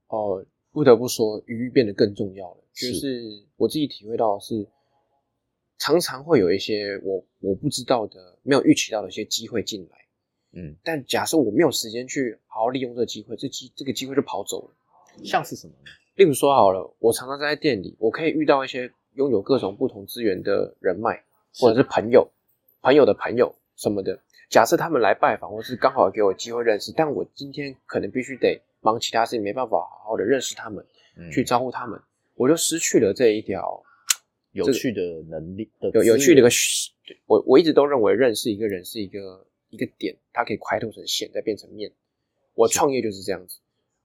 [0.08, 0.40] 哦。
[0.40, 2.64] 哦，不得不说，余裕变得更重要了。
[2.74, 4.68] 就是是我自己体会到的是，
[5.78, 9.98] 常常会有一些我我不知道的、没有预期到的一些机会进来。
[10.54, 14.72] 嗯，但假设我没有时间去好好利用这个机会，这机这个机会就跑走了。
[15.24, 15.92] 像是什么呢？
[16.16, 21.24] 例如说好了，我常常在店里，我可以遇到一些拥有各种不同资源的人脉，
[21.56, 22.30] 或者是朋友、
[22.82, 24.20] 朋友的朋友什么的。
[24.50, 30.84] 假设他们来拜访，或是刚好给我机会认识，但我今天可能必须得忙其他事情，没办法好好的认识他们，
[31.16, 32.00] 嗯去招呼他们，
[32.34, 33.84] 我就失去了这一条
[34.54, 36.50] 有趣的能力的有有趣的一个。
[37.28, 41.92] 我我一直都认为认识一个人是一个一个点，它可以开拓成线，再变成面。
[42.54, 43.60] 我创业就是这样子，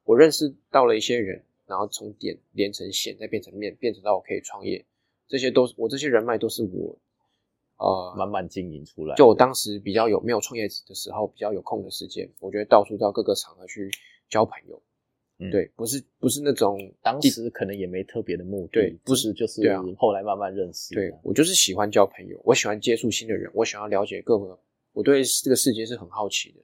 [0.04, 4.84] 我认识到了一些人，然后从点连成线，再变成面，变成到我可以创业。
[5.26, 6.96] 这些都是我这些人脉都是我
[7.78, 9.16] 呃慢慢经营出来。
[9.16, 13.90] 就我当时比较有没有创业的时候，比较有空的时间，我觉得到处到各个场合去
[14.28, 14.80] 交朋友。
[15.38, 19.62] 嗯对，不是不是那种当时可能也没特别的目的，对不是就是
[19.98, 20.94] 后来慢慢认识。
[20.94, 24.56] 对我就是喜欢交朋友，我喜欢接触新的人，我想要了解各个，
[24.94, 26.60] 我对这个世界是很好奇的，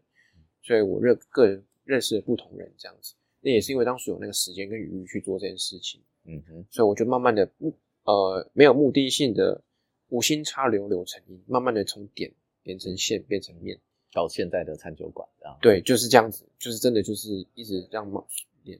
[0.62, 3.12] 所以我认个人认识了不同人这样子。
[3.42, 9.62] 那也是因为当时有那个时间跟余裕去做这件事情，嗯哼，所以我就慢慢的目呃没有目的性的
[10.08, 13.78] 无心插柳柳成荫，慢慢的从点变成线变成面。
[14.12, 18.26] 到现在的餐酒馆啊，对，就是这样子，就是真的就是一直这样冒
[18.64, 18.76] 练，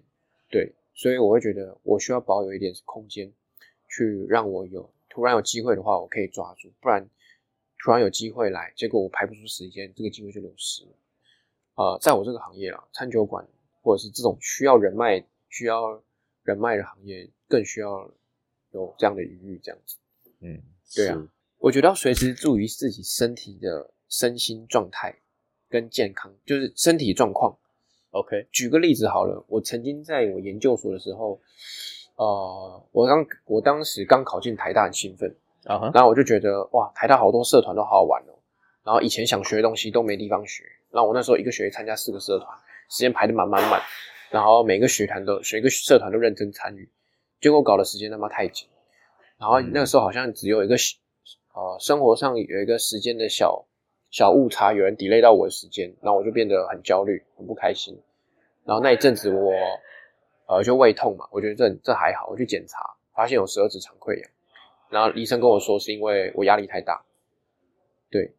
[0.49, 3.33] 对，所以我会觉得我需要保有一点空间，
[3.89, 7.09] 去让我有突然有机会的话，我可以抓住，不然
[7.83, 10.91] 突然有机会来，结果我排不出时间，这个机会就流失了。
[11.77, 13.47] 呃，在我这个行业啊，餐酒馆
[13.81, 16.03] 或者是这种需要人脉、需要
[16.43, 18.11] 人脉的行业，更需要
[18.73, 19.97] 有这样的余裕，这样子。
[20.41, 20.63] 嗯，
[20.95, 21.27] 对啊，
[21.59, 25.19] 我觉得要随时注意自己身体的身心状态
[25.69, 27.57] 跟健康，就是身体状况。
[28.11, 31.41] ，OK，举个例子好了，我曾经在我研究所的时候，
[32.17, 38.33] 呃，我刚我当时刚考进台大，很兴奋，啊哈，然后我就觉得哇，台大好多社团都好好玩哦，
[38.85, 42.49] 然后以前想学的东西都没地方学，然后我那时候一个学期参加四个社团，
[42.89, 43.81] 时间排得满满满，
[44.31, 46.89] 然后每个学团都每个社团都认真参与，
[47.41, 48.67] 结果搞的时间他妈太紧，
[49.39, 50.77] 然后那个时候好像只有一个
[51.55, 53.67] 呃生活上有一个时间的小
[54.11, 58.01] 小误差，有人 delay 到我的时间，然后我就变得很焦虑，很不开心。
[58.65, 59.53] 然后那一阵子我
[60.47, 62.79] 呃就胃痛嘛，我觉得这这还好，我去检查
[63.15, 64.31] 发现有十二指肠溃疡，
[64.91, 67.03] 然后医生跟我说是因为我压力太大。
[68.11, 68.35] 对，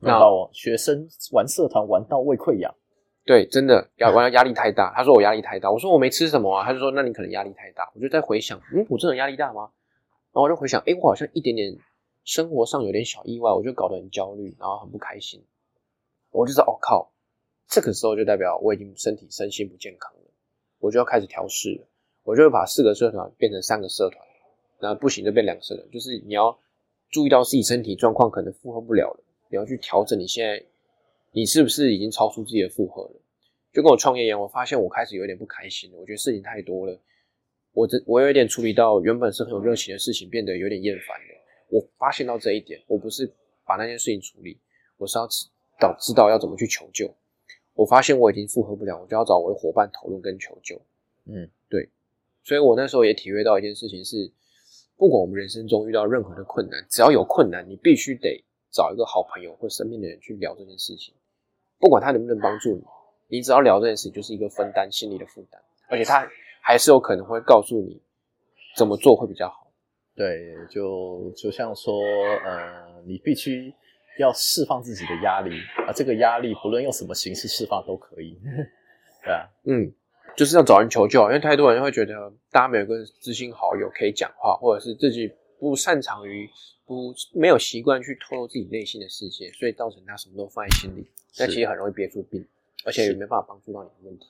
[0.00, 2.74] 那我学生玩社团玩到胃溃疡，
[3.24, 4.92] 对，真的压玩到压力太大。
[4.96, 7.90] 他说我压力太大，我说我没吃什么啊，他就说那你可能压力太大。
[7.94, 9.70] 我就在回想，嗯，我真的压力大吗？
[10.32, 11.76] 然后我就回想，诶，我好像一点点
[12.24, 15.44] 生活上有点小意外，我就搞得很焦虑，然后很不开心。
[16.30, 17.12] 我就知道，哦靠，
[17.68, 20.30] 这个时候就代表我已经身体身心不健康了，
[20.80, 21.86] 我就要开始调试了。
[22.24, 24.24] 我就会把四个社团变成三个社团，
[24.82, 25.88] 那不行就变两个社团。
[25.90, 26.58] 就是你要
[27.08, 30.62] 注意到自己身体状况可能负荷不了了，你要去调整你现在
[31.30, 33.14] 你是不是已经超出自己的负荷了。
[33.72, 36.98] 就跟我创业一样，我发现我开始有点不开心了，我觉得事情太多了。
[37.72, 41.40] 我这我有一点处理到原本是很有热情的事情，变得有点厌烦了。
[41.68, 43.32] 我发现到这一点，我不是
[43.64, 44.58] 把那件事情处理，
[44.98, 45.46] 我是要知
[45.80, 47.14] 道知道要怎么去求救。
[47.74, 50.78] 我发现我已经负荷不了，我就要找我的伙伴讨论跟求救。
[51.24, 51.88] 嗯，对。
[52.44, 54.30] 所以我那时候也体会到一件事情是，
[55.02, 61.12] 不管我们人生中遇到任何的困难，只要有困难，你必须得找一个好朋友或身边的人去聊这件事情。
[61.80, 62.84] 不管他能不能帮助你，
[63.26, 66.24] 你只要聊这件事情，就是一个分担心理的负担，而且他
[66.60, 68.00] 还是有可能会告诉你
[68.76, 69.72] 怎么做会比较好。
[70.14, 72.00] 对，就就像说，
[72.44, 73.74] 呃，你必须
[74.20, 75.50] 要释放自己的压力
[75.84, 78.38] 啊，这个压力不论用什么形式释放都可以，
[79.24, 79.92] 对啊，嗯，
[80.36, 86.48] 就是要找人求救，因为太多人会觉得大家没有个知心好友可以讲话，或者是自己不擅长于
[86.86, 91.06] 不没有习惯去透露自己内心的世界，所以造成他什么都放在心里，
[91.38, 92.44] 那其实很容易憋出病，
[92.84, 94.26] 而且也没办法帮助到你的问题。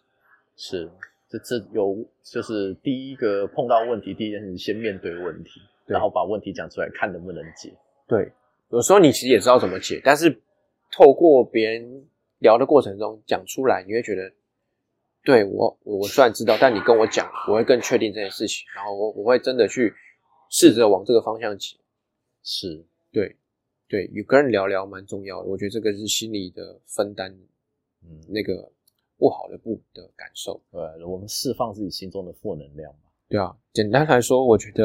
[0.57, 0.91] 是，
[1.29, 7.73] 这这有就是第一个碰到问题，第一件事先面对问题，然后把问题讲出来，看能不能解。
[8.07, 8.31] 对，
[8.71, 10.41] 有时候你其实也知道怎么解，但是
[10.91, 12.05] 透过别人
[12.41, 14.31] 聊的过程中讲出来，你会觉得，
[15.25, 19.93] 对我我我虽然知道，但你跟我讲，我会更确定这件事情，然后我我会真的去
[20.51, 21.77] 试着往这个方向走。
[22.43, 23.37] 是，对，
[23.89, 27.33] 对，与跟人聊聊蛮重要的，我觉得这个是心理的分担，
[28.05, 28.69] 嗯，那个
[29.17, 30.61] 不好的不的感受。
[30.73, 33.11] 对，我们释放自己心中的负能量嘛。
[33.29, 34.85] 对啊，简单来说，我觉得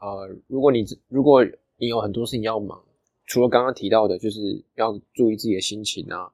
[0.00, 1.44] 呃，如果你如果
[1.76, 2.80] 你有很多事情要忙，
[3.26, 6.32] 除了刚刚提到的，就是要注意自己的心情啊，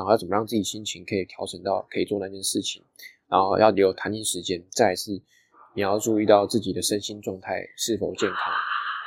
[0.00, 2.82] 然然后要怎么让自己心情可以调整到可以做那件事情，
[3.28, 5.12] 然后要留弹性时间，再是
[5.74, 8.54] 你要注意到自己的身心状态是否健康，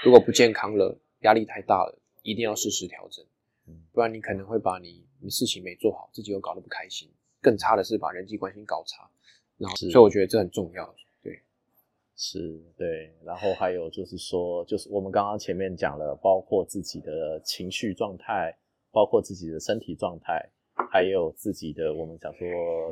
[0.03, 3.25] 如果不健康了，压力太大了，一定要适时调整，
[3.91, 7.09] 不然你可能会把你你事情没做好，自己又搞得不开心，
[7.41, 9.09] 更差的是把人际关系搞差，
[9.57, 10.95] 然后所以我觉得这很重要。
[12.15, 18.55] 是对，然后还有就是说，就是我们刚刚前面讲了，包括自己的情绪状态，
[18.91, 20.47] 包括自己的身体状态，
[20.93, 22.45] 还有自己的我们讲说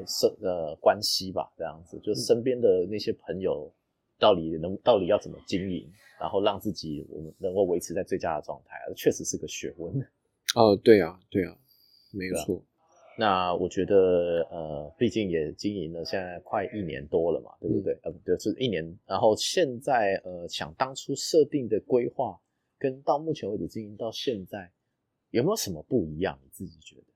[0.07, 3.71] 社呃关系吧，这样子，就是身边的那些朋友
[4.17, 5.87] 到底能到底要怎么经营，
[6.19, 9.93] 然后让自己我们能够维持在最佳的状态，确实是个学问。
[10.55, 11.55] 哦，对啊，对啊，
[12.11, 12.65] 没错。
[13.19, 17.93] 那我觉得，呃，毕竟也经营了现在快一年多了嘛，对不对？
[18.01, 18.83] 呃，不对，是一年。
[19.05, 22.41] 然后现在，呃，想当初设定的规划，
[22.79, 24.71] 跟到目前为止经营到现在，
[25.29, 26.39] 有没有什么不一样？
[26.41, 27.10] 你自己觉得？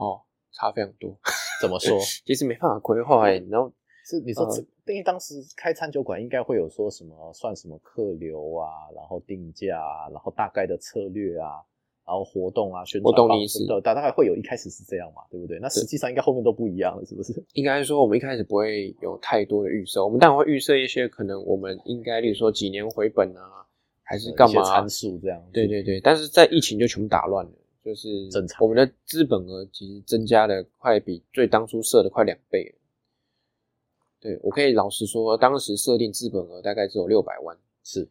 [0.00, 1.16] 哦，差非常多。
[1.60, 1.98] 怎么说？
[2.26, 3.38] 其实没办法规划哎。
[3.50, 3.70] 然后
[4.04, 4.48] 是你说，
[4.86, 11.62] 因为当时开餐酒馆，应该会有说什么算什么客流啊，然后定价啊，然后大概的策略啊。
[12.02, 15.60] 然后活动啊，宣传方式的，大大概会有一开始是这样嘛，对不对？
[15.60, 17.32] 那实际上应该后面都不一样了，是不是？
[17.52, 23.64] 应该说我们一开始不会有太多的预设，我们当然会预设一些可能我们应该，例如说几年回本啊，
[24.02, 25.40] 还是干嘛参数这样。
[25.52, 27.52] 对对对，但是在疫情就全部打乱了，
[27.84, 28.62] 就是正常。
[28.62, 32.74] 我们的资本额其实增加的快比最当初设的快两倍。
[34.20, 38.08] 对我可以老实说，当时设定资本额大概只有六百万，是，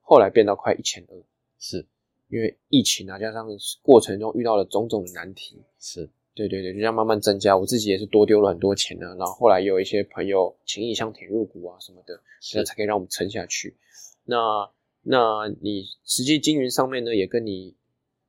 [0.00, 1.22] 后来变到快一千二，
[1.58, 1.86] 是。
[2.28, 3.46] 因为疫情啊，加上
[3.82, 7.54] 过程中遇到了种种的难题，是对对对，就这样慢慢增加。
[7.54, 12.18] 我自己也是多丢了很多钱呢，然后后来有一些朋友情谊相挺入股啊什么的，
[12.54, 13.76] 那才可以让我们撑下去。
[14.24, 14.70] 那
[15.02, 17.76] 那你实际经营上面呢，也跟你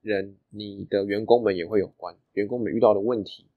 [0.03, 3.47] 人、你的员工们也会有关，员工们遇到的问题，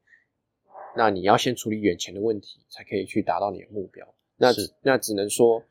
[0.96, 4.14] 那你要先处理眼前的问题，才可以去达到你的目标。
[4.38, 4.48] 那
[4.82, 5.62] 那只能说，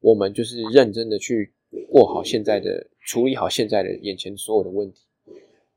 [0.00, 1.52] 我们就是认真的去。
[1.90, 5.04] 过好现在的，处理好现在的眼前所有的问题，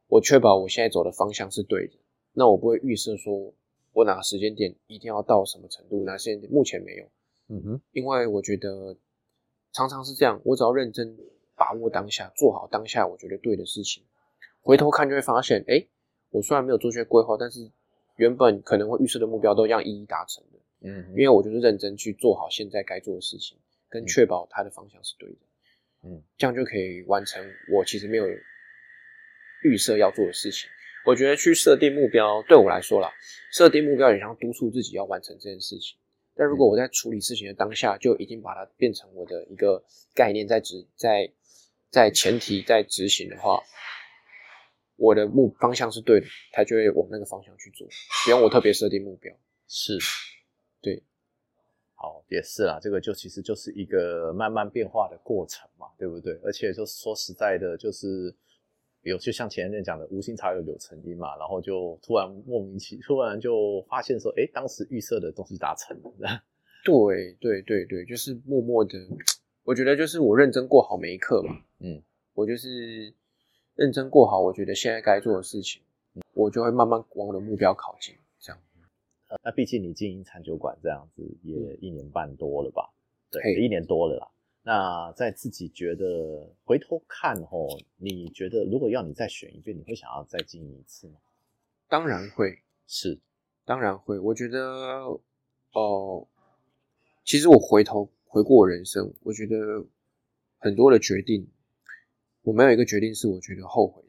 [0.05, 1.93] 我确保我现在走的方向是对的。
[2.33, 3.51] 那我不会预设说，
[3.93, 7.05] 我哪个时间点一定要到什么程度，哪些点目前没有。
[7.47, 8.95] 嗯哼，因为我觉得
[9.73, 11.17] 常常是这样，我只要认真
[11.55, 14.03] 把握当下，做好当下我觉得对的事情，
[14.67, 15.81] 回头看就会发现，哎，
[16.29, 17.71] 我虽然没有做这些规划，但是
[18.17, 20.59] 原本可能会预设的目标都一样一一达成的。
[20.81, 25.37] 嗯，因为我就是认真去做好现在该做的事情，跟确保它的方向是对的。
[26.03, 28.25] 嗯，这样就可以完成我其实没有
[29.63, 30.69] 预设要做的事情。
[31.05, 33.09] 我觉得去设定目标对我来说啦，
[33.53, 35.97] 设定目标也像督促自己要完成这件事情。
[36.35, 39.81] 但如果我在处理事情的当下就已经把它变成我的一个
[40.13, 41.31] 概念，在执在
[41.89, 43.63] 在前提在执行的话，
[44.97, 47.87] 我的目方向是对的，他就会往那个方向去做，
[48.25, 49.33] 不用我特别设定目标。
[49.67, 49.97] 是，
[50.81, 51.03] 对。
[51.99, 56.33] 好，也是啦，这个就其实就是一个慢慢变化的过程嘛，对不对？
[56.43, 58.35] 而且就是说实在的，就是
[59.01, 66.43] 有就像前面讲的，无心插柳柳成荫嘛，然后就突然莫名其突然就发现说，哎，当时预设的东西达成了。
[66.85, 68.99] 对对对对，就是默默的，
[69.63, 72.01] 我觉得就是我认真过好每一刻嘛，嗯，
[72.35, 73.11] 我就是
[73.77, 75.81] 认真过好，我觉得现在该做的事情，
[76.33, 78.15] 我就会慢慢往我的目标靠近。
[78.39, 78.59] 这样
[79.43, 82.89] 那毕竟你经营餐酒馆这样子也一年半多了吧？
[83.29, 84.27] 对，一年多了啦。
[84.63, 91.15] 那在自己觉得回头看吼，你觉得如果要你再选一遍，你会想要再经营一次吗？
[91.87, 93.19] 当然会，是，
[93.63, 94.17] 当然会。
[94.17, 94.59] 我觉得，
[95.73, 96.27] 哦，
[97.23, 99.85] 其实我回头回顾我人生，我觉得
[100.57, 101.47] 很多的决定，
[102.47, 104.07] 我没有一个决定是我觉得后悔的。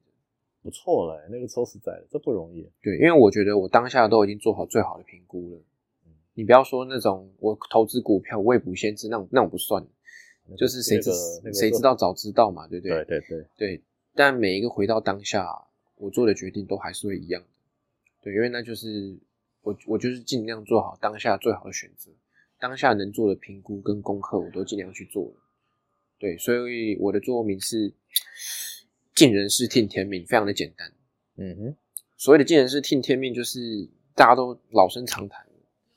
[0.63, 2.71] 不错了，那个说实在的，这不容易。
[2.81, 5.61] 对，因为我觉得我当下都已经做好最好的评估了。
[6.07, 9.85] 嗯，你不要说那种我投资股票未卜先知那种，那种不算。
[10.57, 11.11] 就是谁知
[11.53, 13.05] 谁知道早知道嘛，对不对？
[13.05, 13.83] 对对对对。
[14.15, 15.45] 但每一个回到当下，
[15.97, 17.49] 我做的决定都还是会一样的。
[18.23, 19.19] 对，因为那就是
[19.63, 22.13] 我我就是尽量做好当下最好的选择，
[22.61, 25.35] 当下能做的评估跟功课我都尽量去做了。
[26.19, 27.93] 对，所以我的座右铭是。
[29.15, 30.93] 尽人事听天命，非常的简单。
[31.39, 31.77] 嗯哼，
[32.17, 33.59] 所谓的尽人事听天命，就是
[34.15, 35.45] 大家都老生常谈。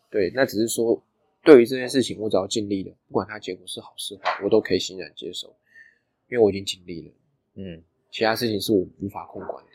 [0.09, 0.99] 对，那只是说，
[1.43, 5.55] 对于这件事情，我只要尽力了，不管它结果是好是坏，我都可以欣然接受，
[6.31, 7.13] 因为我已经尽力了。
[7.57, 9.71] 嗯，其他事情是我无法控管的。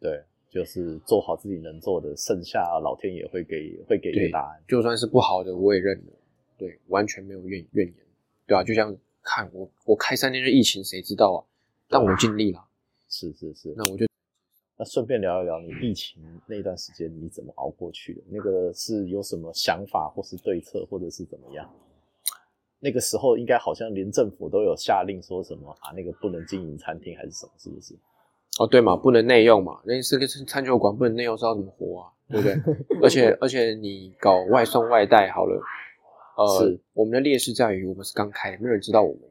[0.00, 4.64] 对，就是做好自己能做的，剩下老天爷会给会给个答案。
[4.66, 6.12] 就算是不好的，我也认了。
[6.56, 7.96] 对，完全没有怨怨言。
[8.46, 8.96] 对啊，就像
[9.28, 11.38] 看我，我开三天的疫情，谁知道啊？
[11.86, 12.64] 但我尽力了。
[13.10, 14.06] 是是是，那我就
[14.78, 18.22] 那顺便聊一聊你疫情那段时间你怎么熬过去的？
[18.30, 21.68] 那个是有什么想法或是对策，或者是怎么样？
[22.80, 27.94] 那个时候应该好像连政府都有下令说什么啊，那个不能经营餐厅还是什么，是不是？
[28.60, 32.12] 哦，对嘛，不能内用嘛，那是个餐酒馆，不能内用，是要怎么活啊？
[32.30, 32.54] 对不对？
[33.02, 35.60] 而且而且你搞外送外带好了，
[36.38, 39.22] 呃是，我们的劣势在于我们是刚开，没有人知道我们，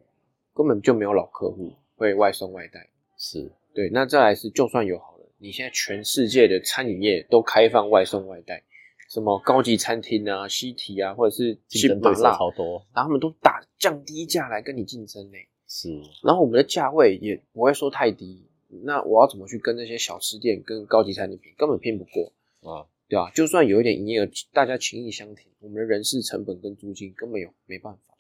[0.54, 2.90] 根本就没有老客户会外送外带。
[3.18, 8.62] 是对，那再来是就算有好了，你现在全世界的餐饮业都开放外送外带，
[9.10, 15.38] 什么高级餐厅啊、西提啊，或者是新麻辣，超多，然后他们都打降低价来跟你竞争呢。
[15.66, 15.90] 是
[16.24, 18.46] 然后我们的价位也不会说太低，
[18.84, 21.54] 那我要怎么去跟那些小吃店、跟高级餐厅拼？
[21.58, 22.32] 根本拼不过，
[22.70, 23.32] 啊，对吧？
[23.32, 28.16] 就算有一点营业额，大家情谊相挺，我们的人事成本跟租金根本有没办法，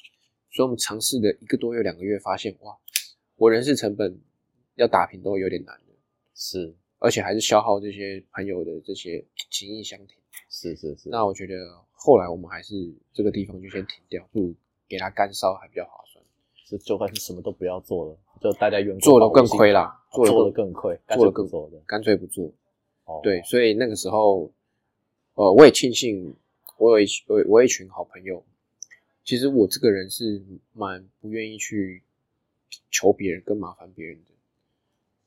[0.52, 2.78] 所以我们尝试了一个多月、两个月，发现哇，
[3.36, 4.20] 我人事成本
[4.76, 5.94] 要打平都有点难的，
[6.34, 10.18] 是而且还是消耗这些朋友的这些情谊相挺。
[10.50, 11.54] 是是是，那我觉得
[11.92, 12.74] 后来我们还是
[13.14, 14.56] 这个地方就先停掉，不如
[14.88, 16.24] 给他干烧还比较划算。
[16.66, 21.84] 是就算是什么都不要做了，就大家员工做了更亏啦哦做做了了更亏，做了更脆不做的。
[21.86, 22.54] 干脆不做。
[23.06, 24.52] 哦，对，所以那个时候，
[25.38, 26.36] 呃，我也庆幸
[26.80, 28.44] 我有一我我有一群好朋友。
[29.24, 30.42] 其实我这个人是
[30.74, 32.02] 蛮不愿意去
[32.90, 34.32] 求别人跟麻烦别人的。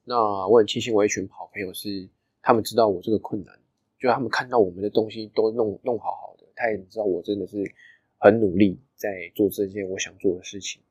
[0.02, 2.08] 那我很庆幸我一群好朋友是
[2.42, 3.56] 他们知道我这个困难，
[4.00, 7.72] 就他们看到我们的东西都弄弄好好的，他也知道我真的是
[8.18, 10.82] 很努力在做这件我想做的事情。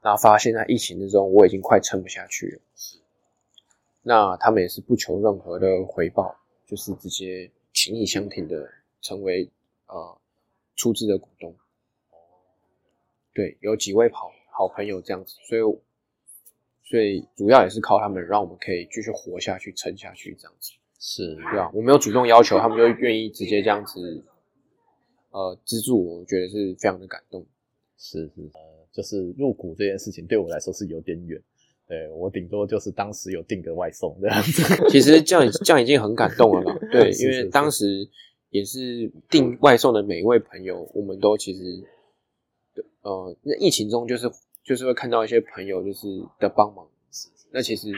[0.00, 2.60] 然后发现在疫情之中我已经快撑不下去了。
[4.00, 6.34] 那他们也是不求任何的回报，
[6.66, 8.70] 就是直接情义相挺的
[9.00, 9.50] 成为
[9.86, 10.18] 呃
[10.76, 11.54] 出资的股东。
[13.34, 15.62] 对，有几位好好朋友这样子，所以
[16.84, 21.70] 所以主要也是靠他们，让我们可以继续活下去、撑下去这样子，是对啊？
[21.72, 24.22] 我没有主动要求，他们就愿意直接这样子
[25.30, 27.46] 呃资助我，我觉得是非常的感动。
[27.96, 28.60] 是是，呃，
[28.92, 31.40] 就是入股这件事情对我来说是有点远。
[31.92, 34.62] 对我顶多就是当时有订个外送这样子。
[34.88, 36.78] 其实这样这样已经很感动了啦。
[36.90, 38.08] 对，因为当时
[38.48, 41.84] 也是订外送的每一位朋友，我们都其实，
[43.02, 44.30] 呃，那疫情中就是
[44.64, 46.06] 就是会看到一些朋友就是
[46.38, 46.88] 的帮忙。
[47.50, 47.92] 那其实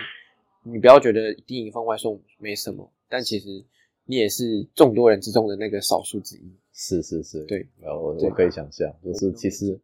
[0.64, 3.64] 你不要觉得订一份外送没什么，但其实
[4.07, 6.53] 你也是众多人之中的那个少数之一。
[6.72, 9.78] 是是是，对，然后我我可以想象，就是其实，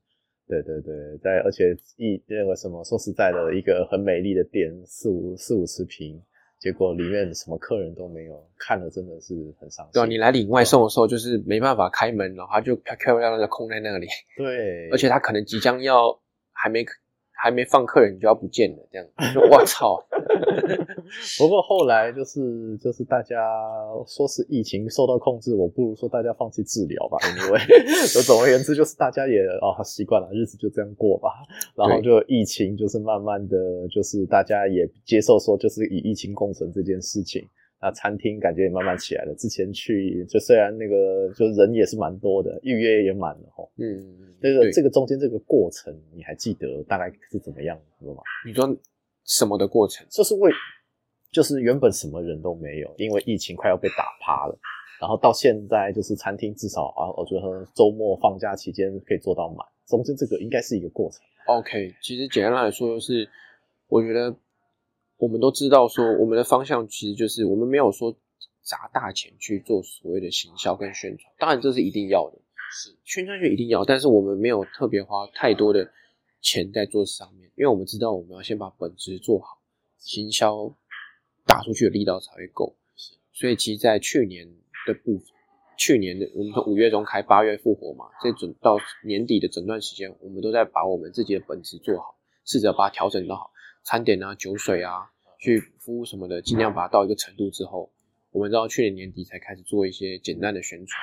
[0.51, 0.93] 对对对，
[1.23, 6.21] 在而且一那个什么，说实在的，一个很美丽的店，四五四五十平，
[6.59, 9.93] 结果里面什么客人都没有，看了真的是很伤心。
[9.93, 16.21] 对啊，你来领外送的时候，就是没办法开门，然后它就漂漂亮亮的空在那里，对，而且他可能即将要
[16.53, 16.85] 还没
[17.43, 20.05] 还没放客人就要不见了，这样 就我操。
[21.39, 23.37] 不过后来就是就是大家
[24.07, 27.19] 说是疫情受到控制，我不如说大家放弃治疗吧。
[27.27, 31.31] Anyway，就总而言之就是大家也哦习惯了，日子就这样过吧。
[31.75, 33.57] 然后就疫情就是慢慢的
[33.89, 37.49] 就是大家也接受说就是以疫情共存这件事情。
[37.81, 39.35] 那餐厅感觉也慢慢起来了。
[39.35, 43.67] 之前去就虽然那个就人也是蛮多的，预约也满了哈。
[43.77, 48.23] 嗯，这个这个中间这个过程你还记得大概是怎么样的吗？
[48.45, 48.77] 你说
[49.25, 50.07] 什么的过程？
[50.11, 50.51] 就是为，
[51.31, 54.59] 就是原本什么人都没有，因为疫情快要被打趴了，
[55.01, 61.21] 然后到现在就是餐厅至少啊，我觉得周末放假期间可以做到满，中间这个应该是一个过程。
[61.47, 63.29] OK，其实简单来说，就是
[63.89, 64.35] 我觉得
[65.21, 68.17] 我们都知道说，我们的方向其实就是我们没有说
[68.63, 72.39] 砸大钱去做所谓的行销跟宣传，当然这是一定要的，
[72.73, 75.93] 是宣传就一定要，但是我们没有特别花太多的
[76.41, 79.61] 钱在做上面，因为我们知道我们要先把本质做好，
[79.99, 80.75] 行销
[81.45, 82.75] 打出去的力道才会够。
[83.33, 84.49] 所以其实，在去年
[84.87, 85.27] 的部分，
[85.77, 93.51] 去年的我们从五月中开，八月复活嘛，这整到年底的整段时间，我们都在把我们自己的本质做好，试着把它调整到好，
[93.83, 97.91] 餐点啊、酒水啊、去服务什么的，尽量把它到一个程度之后，
[98.31, 101.01] 我们到去年年底才开始做一些简单的宣传。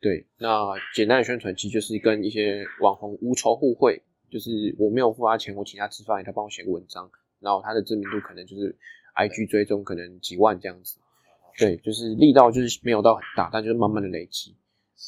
[0.00, 7.10] 对，那简单的宣传其实就是跟一些网红无仇互惠，就是我没有付他钱，我请他吃饭，他帮我写个文章，
[7.40, 8.76] 然后他的知名度可能就是
[9.16, 10.98] IG 追踪可能几万这样子。
[11.58, 14.54] 对，就是力道就是没有到很大，但就是慢慢的累积。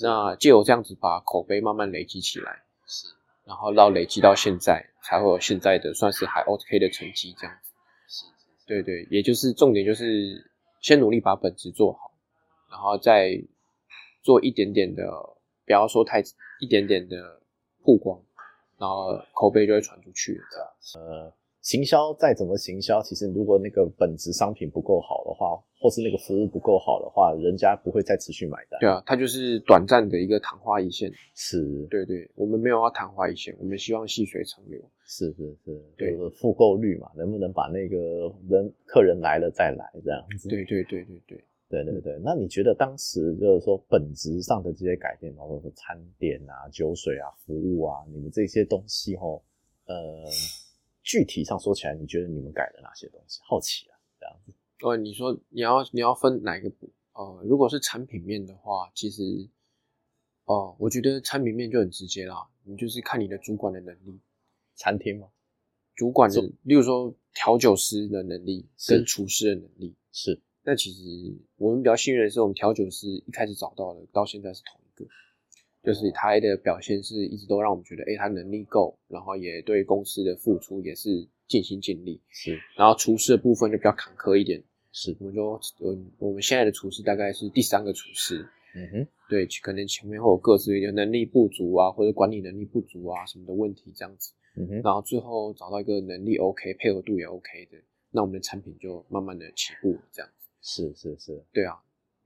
[0.02, 3.06] 那借由这样子把口碑慢慢累积起来，是
[3.44, 7.72] 然后到累积到现在，才会有现在的算是还 OK 的成绩这样子。
[8.06, 8.26] 是
[8.66, 10.50] 对对，也就是重点就是
[10.82, 12.12] 先努力把本职做好，
[12.70, 13.42] 然后再
[14.22, 15.02] 做一点点的，
[15.64, 16.22] 不要说太
[16.60, 17.40] 一点点的
[17.82, 18.22] 曝光，
[18.76, 20.76] 然后口碑就会传出去了。
[20.82, 21.32] 这样
[21.68, 28.80] 行销再怎么行销，其实如果那个本质商品不够好的话，或是那个服务不够好的话，人家不会再持续买单。
[28.80, 31.12] 对啊，它就是短暂的一个昙花一现。
[31.34, 34.80] 是，对对，我们没有要昙花一现，我们希望细水长流。
[35.04, 40.48] 是是是，对就是复购率嘛，能不能把那个人客人来了再来这样子？
[40.48, 41.44] 对对对对对。
[41.68, 49.42] 对对对，那你觉得当时就是说本质上的这些改变，包括说餐点啊、酒水啊、服务啊，你们这些东西吼，
[49.84, 50.24] 呃，
[51.08, 53.40] 具体上说起来，你觉得你们改了哪些东西？
[53.42, 54.52] 好奇啊，这样子。
[54.82, 56.90] 哦，你说你要你要分哪一个部？
[57.14, 59.48] 呃，如果是产品面的话，其实，
[60.44, 64.20] 哦，我觉得产品面就很直接啦，你就是看你的主管的能力，
[64.74, 65.28] 餐厅吗？
[65.96, 70.38] 主管的，例如说调酒师的能力跟厨师的能力是。
[70.62, 71.02] 那其实
[71.56, 75.06] 我们比较幸运的是，我们调酒师一开始找到的，到现在是同一个，
[75.82, 82.20] 就是他的表现是一直都让我们觉得，哎，他能力够，然后也对公司的付出也是尽心尽力。
[82.28, 84.62] 是，然后厨师的部分就比较坎坷一点。
[84.92, 88.46] 是，我们就我我们现在的厨师大概是第三个厨师。
[88.74, 94.32] 嗯哼，对，可能前面会有各自的能力不足啊，或者管理能力不足啊什么的问题这样子。
[94.56, 97.78] 嗯哼，然后最后找到一个能力 OK、配合度也 OK 的，
[98.10, 100.48] 那我们的产品就慢慢的起步这样子。
[100.60, 101.76] 是是是，对啊，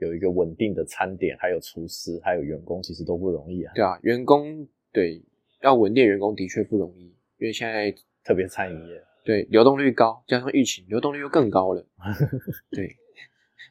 [0.03, 3.73] 有一个稳定的餐点，还有厨师，还有员工，其实都不容易啊。
[3.73, 5.23] 对啊，员工对
[5.63, 7.05] 要稳定员工的确不容易，
[7.39, 7.95] 因为现在
[8.25, 11.87] 特别餐饮业，对流动率高，加上疫情，流动率又更高了。
[12.73, 12.97] 对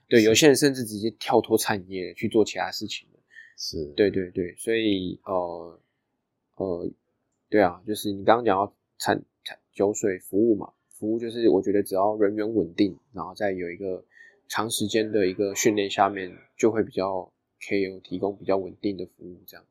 [0.08, 3.20] 对，有些人甚至直接跳脱餐饮业去做其他事情了。
[3.58, 5.80] 是，对对对，所以呃
[6.56, 6.90] 呃，
[7.50, 14.06] 对啊，就是你刚刚讲到餐餐酒水服务嘛，服务就是我觉得只要人员稳定，然后再有一个。
[14.52, 17.32] 长时间的一个训练下面，就会比较
[17.66, 19.66] 可以有提供比较稳定的服务，这样，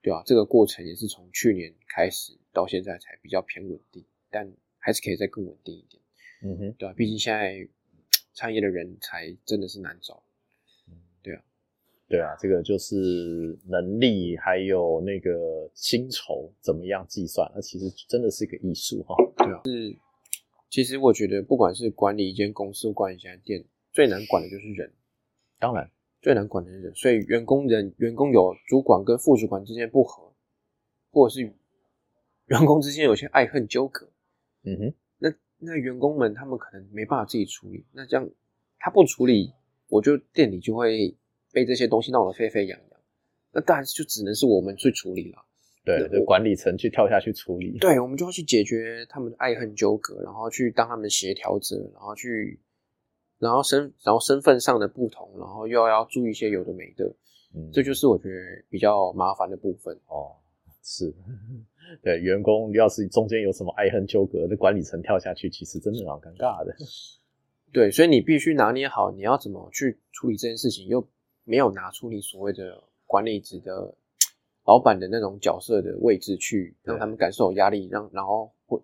[0.00, 6.02] 对啊，这个过程也是从去年开始到现在才比较偏稳定，但还是可以再更稳定一点。
[6.42, 7.68] 嗯哼，对啊，毕竟现在
[8.32, 10.22] 创业的人才真的是难找。
[11.22, 11.42] 对啊，
[12.08, 19.14] 对啊，这个就是能力还有那个薪酬怎么样计算，那其实真的是一个艺术哈。
[19.36, 19.98] 对啊，是，
[20.70, 23.62] 其实我觉得不管是管理一间公司，管理一家店。
[23.98, 24.92] 最难管的就是人，
[25.58, 25.90] 当然。
[26.22, 30.32] 最难管的是人，所以员工人员工有主管跟副主管之间不和，
[31.10, 31.52] 或者是
[32.46, 34.08] 员工之间有些爱恨纠葛，
[34.62, 38.30] 嗯哼，那那员工们他们可能没办法自己处理，那这样
[38.78, 39.52] 他不处理，
[39.88, 41.16] 我就店里就会
[41.52, 43.00] 被这些东西闹得沸沸扬扬，
[43.50, 45.44] 那当然就只能是我们去处理了，
[45.84, 52.60] 对，就管理层去跳下去处理，对，我们就要去解决他们的爱恨纠葛，然后去当他们协调者，然后去。
[53.38, 57.04] 然后身，然后身份上的不同，然后又要注意一些有的没的，
[57.54, 60.36] 嗯，这就是我觉得比较麻烦的部分哦。
[60.82, 61.14] 是，
[62.02, 66.74] 对，员工要是中间有什么爱恨纠葛，那管理层跳下去，其实真的蛮尴尬的。
[67.72, 71.06] 对，所以你必须拿捏好你要怎么去处理这件事情，又
[71.44, 73.94] 没有拿出你所谓的管理职的
[74.64, 78.82] 老板的那种角色的位置去，让他们感受有压力，让然后不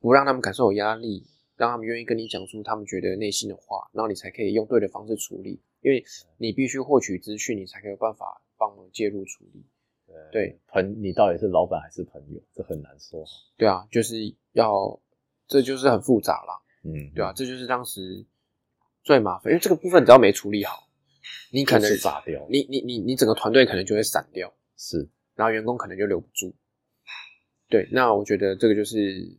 [0.00, 1.26] 不让他们感受有压力。
[1.56, 5.60] 让他们愿意跟你讲出他们觉得内心的话，然后你才可以用对的方式处理。
[5.80, 6.02] 因为
[6.38, 9.62] 你必须获取资讯，你才可以有办法帮忙介入处理。
[10.32, 13.22] 对，朋，你到底是老板还是朋友，这很难说。
[13.58, 14.98] 对啊，就是要，
[15.46, 16.62] 这就是很复杂啦。
[16.84, 18.24] 嗯，对啊，这就是当时
[19.02, 20.88] 最麻烦，因为这个部分只要没处理好，
[21.52, 26.54] 你可能炸掉，你你你你整个团队可能就会散掉，是，然后员工可能就留不住。
[27.68, 29.36] 对，那我觉得这个就是，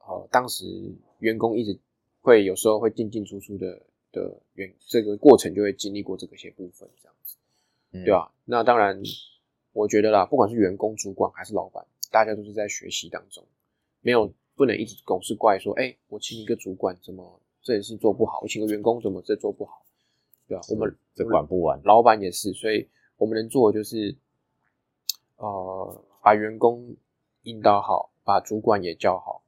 [0.00, 0.94] 呃，当时。
[1.18, 1.78] 员工一直
[2.20, 7.36] 会有时候会进进出出的的员，这个过程就会经历过这个些部分，这样子，
[8.04, 8.32] 对吧？
[8.44, 9.00] 那当然，
[9.72, 13.44] 我觉得啦，不管是员工、主管还是老板，大家都是在学习当中，
[14.00, 19.84] 没有不能一直总是怪说，哎，我请一个主管怎么这件事做不好，我请个员工怎么这做不好，
[20.48, 20.64] 对吧？
[20.70, 24.16] 我们这管不完，老板也是，所以我们能做的就是，
[25.36, 26.96] 呃，把员工
[27.42, 29.42] 引导好，把主管也教，好。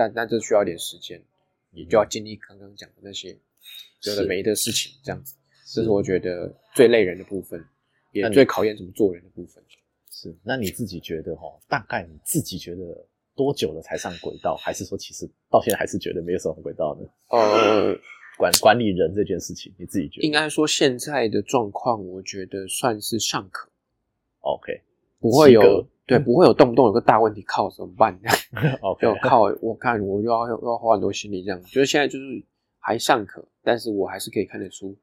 [0.00, 1.22] 但但这需要一点时间，
[1.70, 3.36] 你就要经历刚刚讲的那些
[4.04, 5.36] 有的没的事情，这样子，
[5.74, 7.62] 这是我觉得最累人的部分，
[8.12, 9.62] 也最考验怎么做人的部分。
[10.10, 14.56] 是，那你自己觉得哈，大概你自己觉得多久了才上轨道？
[14.56, 17.06] 还是说其实到现在还是觉得没有上轨道呢？
[17.28, 17.94] 呃，
[18.38, 20.26] 管管理人这件事情，你自己觉得？
[20.26, 23.70] 应该说现在的状况，我觉得算是尚可。
[24.38, 24.80] OK，
[25.18, 25.86] 不会有。
[26.10, 28.18] 对，不会有动不动有个大问题，靠怎么办？
[28.22, 28.28] 这
[28.66, 32.44] 样，OK，靠我看我又要又要花很多心力，这样，就是现在就是
[32.78, 34.96] 还尚可，但是我还是可以看得出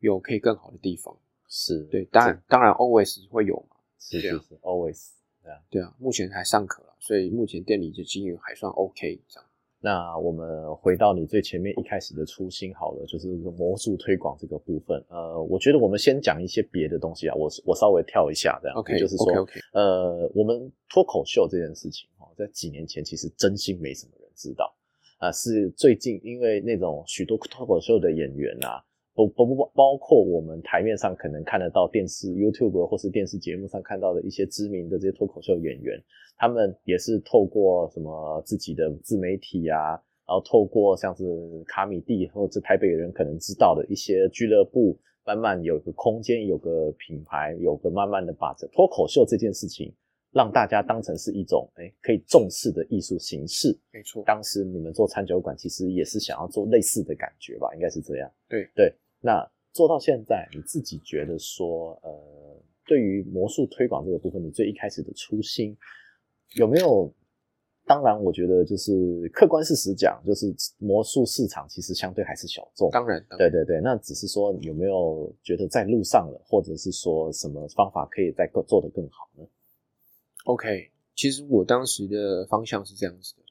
[0.00, 1.16] 有可以更好的地方。
[1.48, 5.10] 是对，当然当然 always 会有嘛，是是是 always，
[5.42, 9.48] 对啊，对啊，目前还尚可了，所以目前店里的经营还算 OK，这样。
[9.82, 13.28] 那我们回到你最前面一开始的初心好了，就是
[13.58, 15.04] 魔术推广这个部分。
[15.08, 18.76] 呃，我觉得我们先讲一些别的东西啊，我我稍微跳一下这样。
[18.78, 19.26] OK，就是说
[19.72, 24.72] 呃，我们脱口秀这件事情哦，在几年前其实真心没什么人知道
[25.18, 28.82] 啊、是最近因为那种许多脱口秀的演员啊，
[29.14, 35.96] 不不不包括我们台面上可能看得到电视 YouTube 或是电视节目上看到的一些知名的这些脱口秀演员，
[36.42, 39.90] 他们也是透过什么自己的自媒体啊，
[40.26, 41.24] 然后透过像是
[41.68, 49.94] 卡米蒂或者台北人可能知道的一些俱乐部，慢慢有个空间，有个品牌，有个慢慢的把这脱口秀这件事情，
[50.32, 53.78] 让大家当成是一种哎可以重视的艺术形式。
[53.92, 58.28] 没错，当时你们做餐酒馆，其实也是想要做类似的感觉吧，应该是这样。
[58.48, 62.10] 对对，那做到现在，你自己觉得说，呃，
[62.84, 65.78] 对于魔术推广这个部分，你最一开始的初心
[66.56, 67.12] 有没有？
[67.84, 72.88] 当然，我觉得就是客观事实讲，就是魔术市场其实相对还是小众。
[72.90, 79.44] 当然，对对对，那只是说有没有觉得在路上了，或者是说什么方法可以再更做得更好呢
[80.44, 80.90] ？OK。
[81.16, 83.42] 其实我当时的方向是这样子的，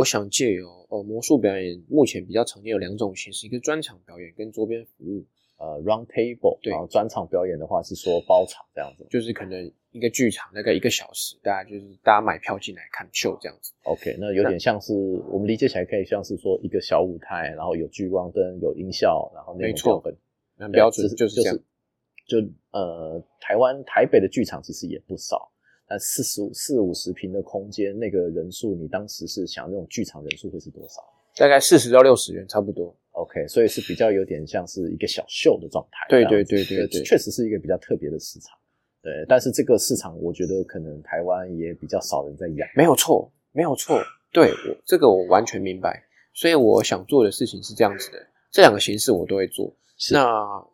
[0.00, 5.24] 我想借由呃魔术表演，目前比较常见有两种形式，一个专场表演跟桌边服务，
[5.60, 9.06] 呃，round table，对然后专场表演的话是说包场这样子。
[9.10, 13.72] 就是可能一个剧场大概一个小时，大家就是大家买票进来看秀这样子。
[13.84, 14.94] OK，那有点像是
[15.28, 20.02] 我们理解起来可以像是说一个小舞台，然后有聚光灯、有音效，然后那没错。
[20.56, 21.58] 很标准就是这样。
[22.26, 22.38] 就
[22.70, 25.50] 呃，台湾台北的剧场其实也不少，
[25.86, 31.02] 但四十五四五十平的空间，那个人数，你当时是想那种剧场人数会是多少
[31.36, 32.96] 大概四十到六十人差不多。
[33.12, 36.06] ？OK，所以是比较有点像是一个小秀的状态。
[36.08, 38.56] 对对对对对确实是一个比较特别的市场。
[39.02, 42.68] 对，但是这个市场我觉得可能台湾也比较少人在养。
[42.74, 43.98] 没有错，没有错。
[44.32, 46.02] 对我这个我完全明白，
[46.34, 48.18] 所以我想做的事情是这样子的，
[48.50, 49.74] 这两个形式我都会做。
[49.96, 50.64] 是那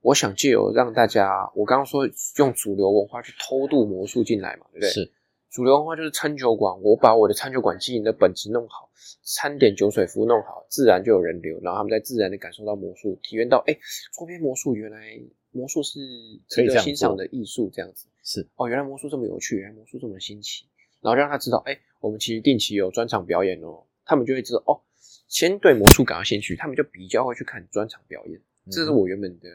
[0.00, 2.08] 我想借由让大家，我刚刚说
[2.38, 4.90] 用主流文化去偷渡魔术进来嘛，对不对？
[4.90, 5.12] 是
[5.54, 8.90] 主流文化就是餐酒馆，我把我的餐酒馆经营的本质弄好，
[9.22, 13.78] 餐点酒水服务弄好，自然就有人流，然后他们再自然的感受到魔术，体验到哎，
[14.12, 15.16] 桌边魔术原来
[15.52, 16.00] 魔术是
[16.48, 18.08] 值得欣赏的艺术，这样子。
[18.24, 20.64] 是哦，原来魔术这么有趣，原来魔术这么新奇，
[21.00, 24.82] 然后让他知道，哎，我们其实定期有专场表演哦，他们就会知道，哦，
[25.28, 28.40] 先对魔术感到兴趣，他们就比较会去看专场表演，
[28.72, 29.48] 这是嗯我原本的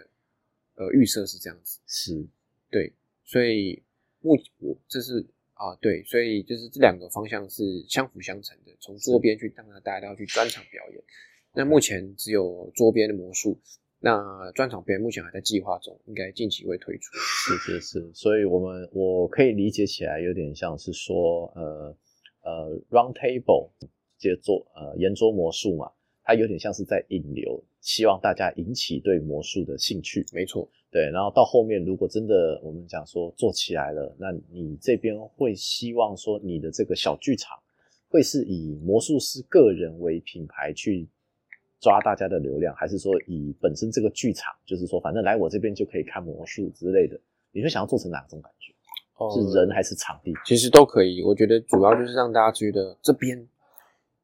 [0.75, 2.25] 呃预设是这样子，是
[2.71, 2.93] 对，
[3.25, 3.83] 所以
[4.21, 5.25] 目我这是
[5.59, 11.03] 啊对，所以就是这两个方向是相辅相成的，从桌边去让大家都要去专场表演，
[11.53, 13.59] 那目前只有桌边的魔术。
[14.01, 17.11] 那专场表演目前还在计划中，应该近期会推出。
[17.17, 21.97] 是是是，所以我们我可以理解起来有点像是说，呃
[22.43, 23.71] 呃，round table
[24.17, 25.91] 接做呃圆桌魔术嘛，
[26.29, 30.23] 它有点像是在引流，希望大家引起对魔术的兴趣。
[30.31, 37.57] 没错，对，然后到后面如果真的我们讲说做起来了，那你这边会希望说你的这个小剧场
[38.09, 41.09] 会是以魔术师个人为品牌去
[41.79, 47.19] 抓大家的流量，还是说以本身这个剧场，就是说反正来我这边就可以看魔术之类的？
[47.51, 48.71] 你会想要做成哪种感觉？
[49.17, 50.31] 哦是人还是场地？
[50.45, 51.23] 其实都可以。
[51.23, 53.47] 我觉得主要就是让大家觉得这边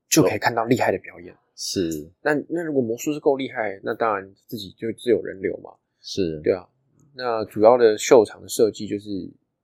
[0.08, 1.36] 就可以看到厉害的表演。
[1.56, 6.68] 是那那如果魔术是够厉害，那当然自己就自有人流嘛，是，对啊。
[7.14, 9.10] 那主要的秀场的设计就是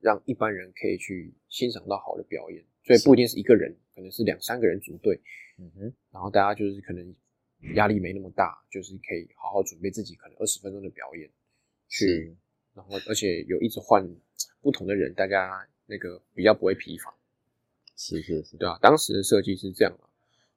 [0.00, 5.20] 让一般人可以去欣赏到好的表演，所以不一定是一个人，可能是两三个人组队，
[5.58, 7.14] 嗯哼，然后大家就是可能
[7.74, 11.28] 压力没那么大，就是可以好好准备自己可能二十分钟的表演，
[11.88, 12.36] 去是，
[12.72, 14.08] 然后而且有一直换
[14.62, 17.14] 不同的人，大家那个比较不会疲乏。
[17.94, 20.08] 是是是，对啊，当时的设计是这样啊，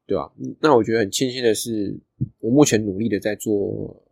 [0.05, 1.99] 对吧、嗯那我觉得很庆幸的是，
[2.39, 4.03] 我目前努力的在做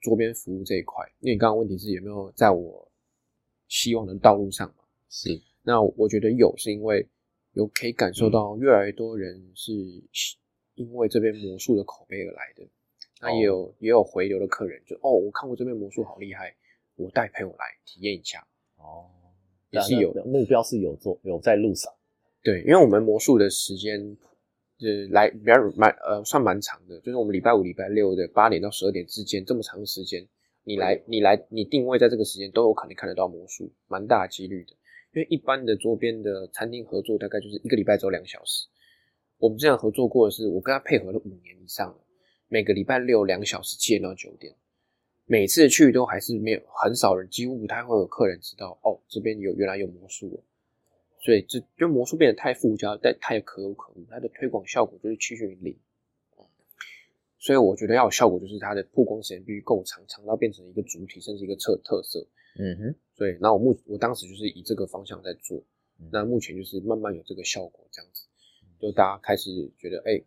[0.00, 1.04] 桌边服务这一块。
[1.20, 2.90] 因为你刚刚问题是有没有在我
[3.68, 4.84] 希望的道路上嘛？
[5.08, 7.06] 是那我觉得有，是因为
[7.52, 9.72] 有可以感受到越来越多人是
[10.74, 12.66] 因为这边魔术的口碑而来的。
[13.20, 16.52] 那也有、也有回流的客人，就哦，我看过这边魔术好厉害，
[16.96, 18.44] 我带朋友来体验一下。
[18.78, 19.06] 哦，
[19.70, 21.92] 也是有那那目标是有做有在路上，
[22.42, 24.16] 对，因为我们魔术的时间，
[24.82, 30.26] 就是来比较蛮呃算蛮长的，就是我们礼拜五、礼拜六的八点到十二点之间这么长的时间，
[30.64, 34.72] 你来你来你定位在这个时间都有可能看得到魔术，蛮大几率的。
[35.14, 38.66] 因为一般的周边的餐厅合作大概就是一个礼拜只有两小时，
[39.38, 42.04] 我们这样合作过的是我跟他配合了五年以上了，
[42.48, 44.52] 每个礼拜六两小时七点到九点。
[45.24, 50.36] 每次去都还是没有很少人，几乎不太会有客人知道哦，这边有原来有魔术哦，
[51.22, 55.78] 所以这就魔术变得太附加，但太可有可无，它的推广效果就是趋近于零。
[57.38, 62.24] 所以我觉得要有效果，就是它的曝光时间必须够长，长到变成一个主体，甚至一个特特色。
[62.58, 65.62] 嗯哼，所以，那我目我当时就是以这个方向在做，
[66.12, 68.26] 那目前就是慢慢有这个效果，这样子，
[68.78, 70.22] 就大家开始觉得，哎，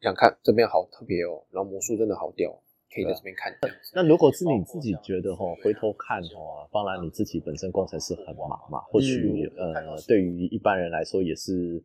[0.00, 2.62] 想看这边好特别哦，然后魔术真的好屌，
[2.92, 3.56] 可以在这边看。
[3.94, 11.82] 那如果是你自己觉得哈，回头看哈，当然你自己本身工程师很忙嘛，或许呃，对于一般人来说也是。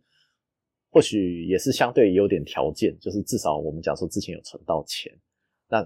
[0.95, 5.11] 或许也是相对有点条件，就是至少我们讲说之前有存到钱。
[5.67, 5.83] 那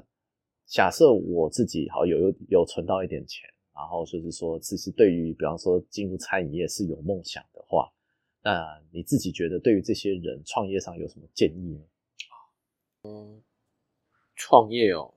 [0.66, 7.90] 假设我自己好有有有存到一点钱，然后就是说，其实对于比方说进入餐饮业是有梦想的话，
[8.44, 11.86] 那你自己觉得对于这些人创业上有什么建议呢？
[13.04, 13.42] 嗯，
[14.38, 15.14] 创业哦，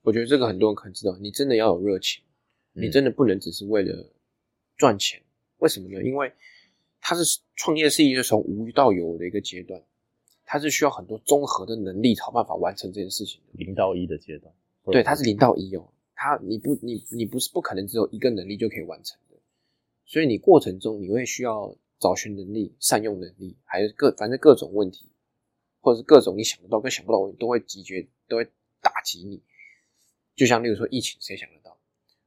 [0.00, 2.22] 我觉得这个很多人可能知道，你真的要有热情，
[2.72, 4.06] 你真的不能只是为了
[4.78, 5.20] 赚钱。
[5.58, 6.02] 为什么呢？
[6.02, 6.32] 因为
[7.00, 9.82] 它是创业是一个从无到有的一个阶段，
[10.44, 13.40] 它是需要很多综合的能力才有办法完成这件事情。
[13.52, 14.54] 零到一的阶段，
[14.86, 19.36] 对，它是零到一哦，它你不你你不是不可能只有一个能力就可以完成的，
[20.06, 25.06] 所以你过程中你会需要找寻能力、善用能力，还有各反正各种问题，
[25.80, 29.40] 或者是各种你想不到跟想不到问题都会集结，都会打击你。
[30.34, 31.78] 就像例如说疫情，谁想得到？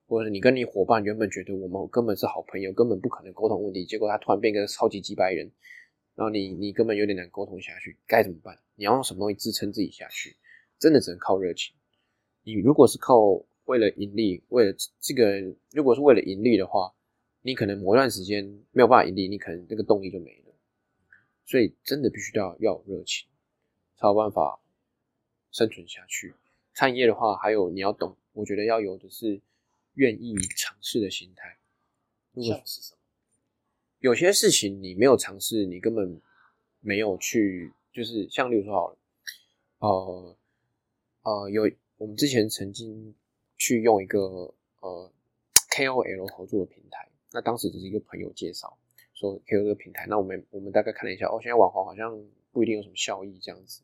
[0.08, 5.52] 或者你跟你伙伴原本觉得我们根本是好朋友，根本不可能沟通问题，结果他突然变个超级几百人，
[6.16, 8.58] 然后你你根本有点难沟通下去，该怎么办？
[8.76, 10.38] 你要用什么东西支撑自己下去？
[10.80, 11.76] 真的只能靠热情。
[12.44, 13.20] 你如果是靠
[13.66, 15.42] 为了盈利，为了这个，
[15.72, 16.94] 如果是为了盈利的话，
[17.42, 20.54] 你可能某一段时间没有办法盈利，你可能这个动力就没了。
[21.46, 23.28] 所以真的必须要要有热情，
[23.98, 24.62] 才有办法
[25.58, 26.34] 生存下去。
[26.74, 29.42] 餐饮业的话，还有你要懂，我觉得要有的是。
[29.98, 31.58] 愿意尝试的心态，
[32.36, 33.00] 像是什么？
[33.98, 36.22] 有些事情你没有尝试，你根本
[36.82, 38.98] 没有去，就是像例如说好了，
[39.80, 40.38] 呃
[41.24, 43.16] 呃，有我们之前曾经
[43.58, 45.12] 去用一个呃
[45.72, 48.78] KOL 合作的平台，那当时只是一个朋友介绍
[49.16, 53.82] 说 KOL 这个平台，那我们我们大概看了一下，哦，现在网红好像不一定有什么效益这样子，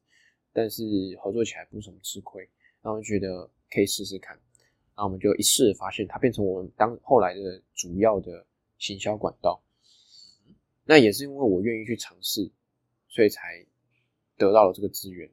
[0.53, 0.83] 但是
[1.19, 2.47] 合作起来不是什么吃亏，
[2.81, 4.39] 然后觉得可以试试看。
[4.95, 8.45] 那我们就一试，发现它变成我们当后来的主要的
[8.77, 9.61] 行销管道。
[10.85, 12.51] 那也是因为我愿意去尝试，
[13.07, 13.65] 所以才
[14.37, 15.29] 得到了这个资源。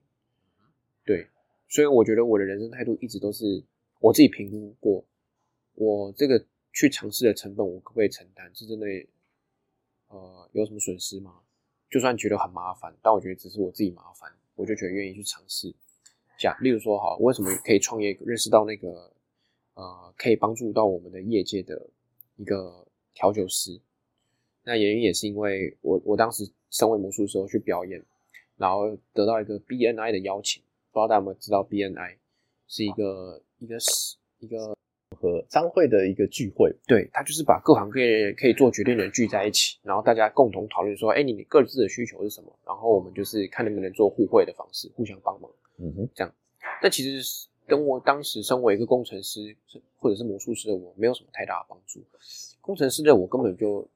[1.05, 1.27] 对，
[1.69, 3.63] 所以我觉得我的人生态度一直都是
[3.99, 5.05] 我自己评估过，
[5.75, 6.43] 我这个
[6.73, 8.51] 去尝试的成本，我可不可以承担？
[8.55, 8.87] 是真的，
[10.09, 11.41] 呃，有什么损失吗？
[11.91, 15.75] 就算觉得很麻烦，但我觉得只是我自己麻烦，我就觉得愿意去尝试。
[16.39, 18.17] 讲，例如说，好，为什么可以创业？
[18.21, 19.11] 认识到那个。
[19.75, 21.89] 呃，可以帮助到我们的业界的
[22.37, 23.81] 一个调酒师。
[24.63, 28.05] 那原因也是因为我我当时身为魔术时候去表演，
[28.57, 30.63] 然后得到一个 BNI 的邀请。
[30.91, 32.17] 不知道大家有没有知道 BNI
[32.67, 34.77] 是一个一个是一个
[35.21, 36.75] 和商会的一个聚会。
[36.87, 42.53] 对，他就是把各行各业可以做决定的人聚在一起，然后大家共同讨论说，哎，你各自的需求是什么？
[42.67, 45.51] 然后我们就是看能不能做互惠的方式，互相帮忙。
[45.79, 46.35] 嗯哼，这样。
[46.83, 47.49] 但其实。
[47.67, 49.57] 跟我当时身为一个工程师
[49.97, 52.03] 或者是魔术师的我，没有什么太大的帮助。
[52.61, 53.89] 工程师的我根本就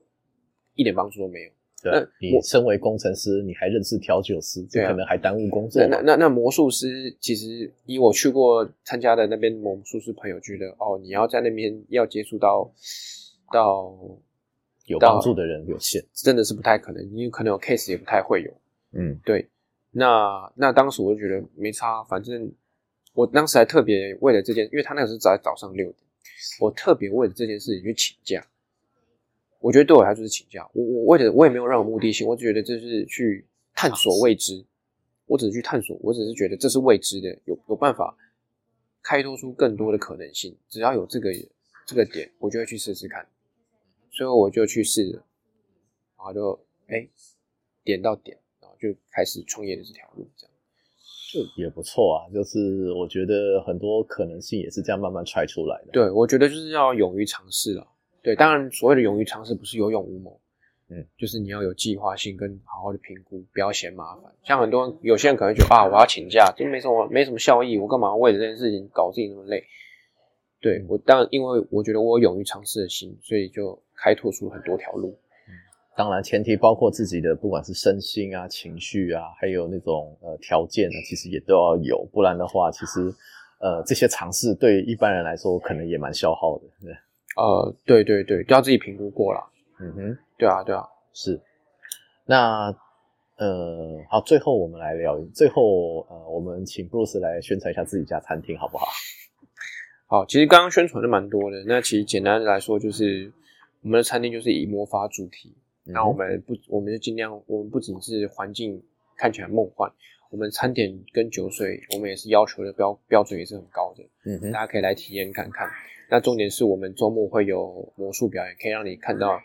[0.76, 1.50] 一点帮助都没有。
[1.92, 5.86] 对，你身为工程师，你还认识调酒师，这可能还耽误工作。
[5.88, 12.72] 那那那魔术师，其实以我去过参加的那边魔术师朋友觉得，哦，你要在那边要接触到
[13.52, 13.94] 到
[14.86, 17.02] 有帮助的人有限，真的是不太可能。
[17.12, 18.50] 因为可能有 case 也不太会有。
[18.92, 19.48] 嗯，对。
[19.92, 22.52] 那那当时我就觉得没差，反正。
[23.16, 25.96] 我当时还特别为了这件，因为他那个是在早上六点，
[26.60, 28.44] 我特别为了这件事情去请假。
[29.64, 34.62] 我觉得对我来说是请假，我我为了我也没有任何目的性，我只觉得这是去探索未知，
[35.24, 38.14] 我只是去探索，我只是觉得这是未知的，有有办法
[39.02, 40.54] 开拓出更多的可能性。
[40.68, 41.32] 只要有这个
[41.86, 43.26] 这个点，我就会去试试看。
[44.12, 45.24] 所以我就去试了，
[46.18, 47.08] 然后就哎
[47.82, 50.52] 点到点，然后就开始创业的这条路，这样。
[51.56, 55.90] 也不错啊，就是我觉得很多可能性也是这样慢慢揣出来的。
[55.90, 57.88] 对，我觉得就是要勇于尝试了。
[58.24, 60.40] 对，当然所谓的勇于尝试不是有勇无谋，
[60.88, 64.32] 嗯，就是你要有计划性跟好好的评估，不要嫌麻烦。
[64.42, 69.62] 像很多人有些人可能觉得啊，我要请假，这没什么没什么效益，我干嘛为了这件事情搞自己那么累？
[70.60, 75.16] 对我当然，因为我觉得我勇于尝试的心，所以就开拓出很多条路。
[75.94, 83.00] 当然，前提包括自己的，不管是身心啊、情绪啊，还有那种呃条件呢，其实也都要有，不然的话，其实
[83.60, 86.64] 呃这些尝试对一般人来说可能也蛮消耗的。
[86.80, 86.96] 对，
[87.36, 89.50] 呃，对对对，都要自己评估过了。
[89.80, 91.40] 嗯哼，对啊对啊，是。
[92.26, 92.74] 那
[93.36, 98.86] 呃，好，最后我们来聊，最后呃，我们请布鲁斯来宣传一下自己家餐厅，好不好？
[100.06, 101.64] 好，其实刚刚宣传的蛮多的。
[101.66, 103.32] 那其实简单的来说，就是
[103.82, 105.52] 我们的餐厅就是以魔法主题。
[105.82, 108.80] 那我们不，我们就尽量，我们不仅是环境
[109.16, 109.90] 看起来梦幻，
[110.30, 114.04] 我们餐点跟酒水，我们也是要求的标标准也是很高的。
[114.24, 115.68] 嗯哼，大家可以来体验看看。
[116.10, 119.40] 那重点是我们周末会有魔术表演，可以让你看到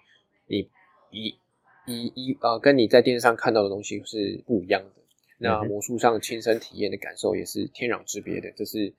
[0.48, 0.70] 你
[1.12, 1.38] 一
[1.86, 5.02] 一一呃，跟你在电视上看到的东西是不一样的。
[5.38, 8.52] 那魔术上亲身体验的感受也是天壤之别的。
[8.56, 8.94] 这是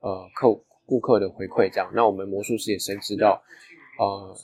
[0.00, 1.90] 呃客顾客的回馈，这样。
[1.94, 3.42] 那我们魔术师也深知到，
[3.98, 4.36] 呃。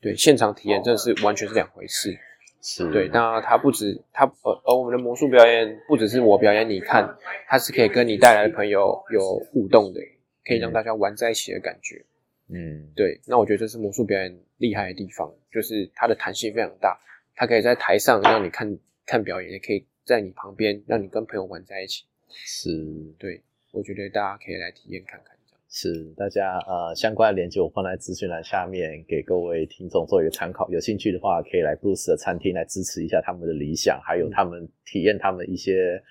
[0.00, 2.16] 对，现场体验真的是完全是两回事。
[2.62, 7.16] 是对，那它不止它，呃，而我们的魔术表演不只是我表演，你看，
[7.48, 10.00] 它是可以跟你带来的朋友有互动的，
[10.48, 12.02] 可以让大家玩在一起的感觉。
[12.48, 16.98] 嗯，对，那我觉得这是魔术表演厉害的地方，就是它的弹性非常大，
[17.34, 22.06] 它可以在台上让你看看表演，也可以在你旁边让你跟朋友玩在一起。
[22.30, 22.70] 是，
[23.18, 25.36] 对，我觉得大家可以来体验看看。
[25.70, 30.66] 是大家呃相关的链接我放在资讯栏下面，给各位听众做一个参考。
[30.70, 36.02] 有兴趣的话，可以来布鲁斯的餐厅来支持一下他们的理想，还有他们体验他们一些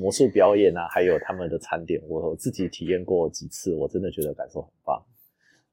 [0.00, 2.00] 魔术表演啊，还有他们的餐点。
[2.08, 5.02] 我自己体验过几次，我真的觉得感受很棒。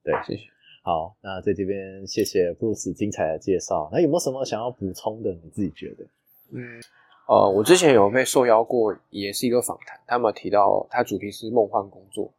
[0.04, 0.50] 对，谢谢。
[0.84, 3.90] 好，那在这边谢谢布鲁斯精彩的介绍。
[3.92, 5.32] 那有没有什么想要补充的？
[5.44, 6.06] 你自己觉得？
[6.52, 6.82] 嗯，
[7.28, 12.34] 呃，我之前有被受邀过，也是一个访谈，他们提到他主题是梦幻工作。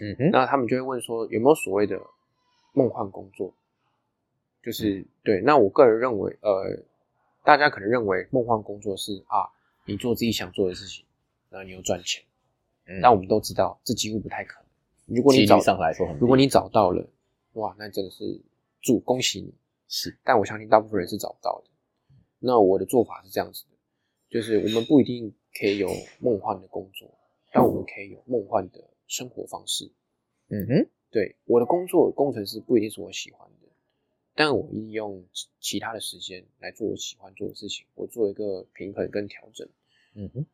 [0.00, 2.00] 嗯哼，那他们就会问说有没有所谓的
[2.72, 3.52] 梦幻工作？
[4.62, 6.82] 就是对，那我个人认为，呃，
[7.44, 9.44] 大家可能认为梦幻工作是啊，
[9.84, 11.04] 你做自己想做的事情，
[11.50, 12.24] 然后你又赚钱。
[12.86, 15.16] 嗯，但我们都知道，这几乎不太可能。
[15.16, 17.06] 如果你找上来说，如果你找到了，
[17.52, 18.40] 哇，那真的是
[18.80, 19.52] 祝恭喜你。
[19.88, 21.70] 是，但我相信大部分人是找不到的。
[22.38, 23.76] 那我的做法是这样子的，
[24.30, 25.90] 就是我们不一定可以有
[26.20, 27.12] 梦幻的工作，
[27.52, 28.88] 但我们可以有梦幻的。
[29.10, 29.90] 生活方式，
[30.50, 33.66] 嗯哼，对，我的工作工程师不一定是我喜欢的，
[34.36, 35.26] 但我利用
[35.58, 39.68] 其他的时间来做我喜欢做的事情，我做一个平衡跟调整，
[40.14, 40.46] 嗯哼，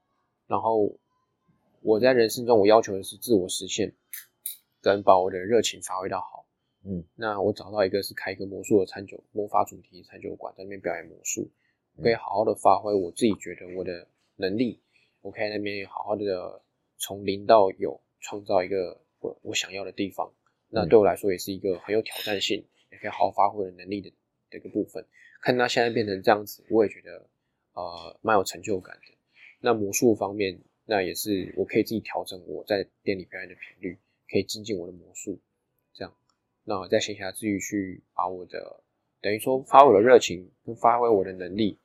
[0.47, 0.97] 然后
[1.81, 3.95] 我在人生中我要求的是自我实现，
[4.81, 6.47] 跟把我的热情发挥到好，
[6.85, 11.49] 嗯，那我找到一个是开一个魔术的餐酒魔法主题餐酒馆，在那边表演魔术，
[12.03, 14.81] 可以好好的发挥我自己觉得我的能力，
[15.21, 16.63] 我可以在那边好好的
[16.99, 18.01] 从零到有。
[18.19, 20.33] 创造一个我我想要的地方，
[20.69, 24.11] 那对我来说也是一个很有挑战性，也可以好好发挥的能力的
[24.51, 25.07] 的一个部分。
[25.41, 27.25] 看他现在变成这样子，我也觉得
[27.75, 29.16] 呃蛮有成就感的。
[29.67, 33.99] 那魔术方面，那也是我可以自己调整我在店里表演的频率，
[34.31, 35.37] 可以精进我的魔术。
[35.93, 36.15] 这样，
[36.63, 38.81] 那我在闲暇之余去把我的
[39.21, 41.77] 等于说发我的热情跟发挥我的能力。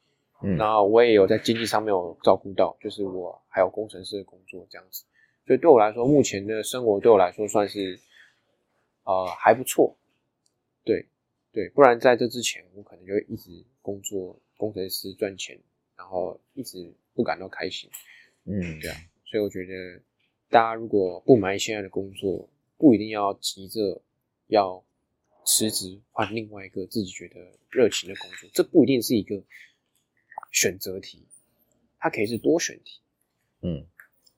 [0.43, 5.03] 嗯，那我也有在经济上面有照顾到，就是我还有工程师的工作这样子。
[5.47, 7.99] 所以对我来说，目前的生活对我来说算是，
[9.05, 9.97] 呃，还不错。
[10.83, 11.07] 对，
[11.51, 15.59] 对，不然在这之前，我可能就会一直工作，工程师赚钱，
[15.97, 17.89] 然后一直不感到开心。
[18.45, 18.97] 嗯，对啊。
[19.25, 20.01] 所以我觉得，
[20.49, 24.01] 大家如果不满意现在的工作，不一定要急着
[24.47, 24.83] 要
[25.45, 27.35] 辞职换另外一个自己觉得
[27.69, 29.43] 热情的工作，这不一定是一个
[30.51, 31.25] 选择题，
[31.97, 33.01] 它可以是多选题。
[33.61, 33.87] 嗯。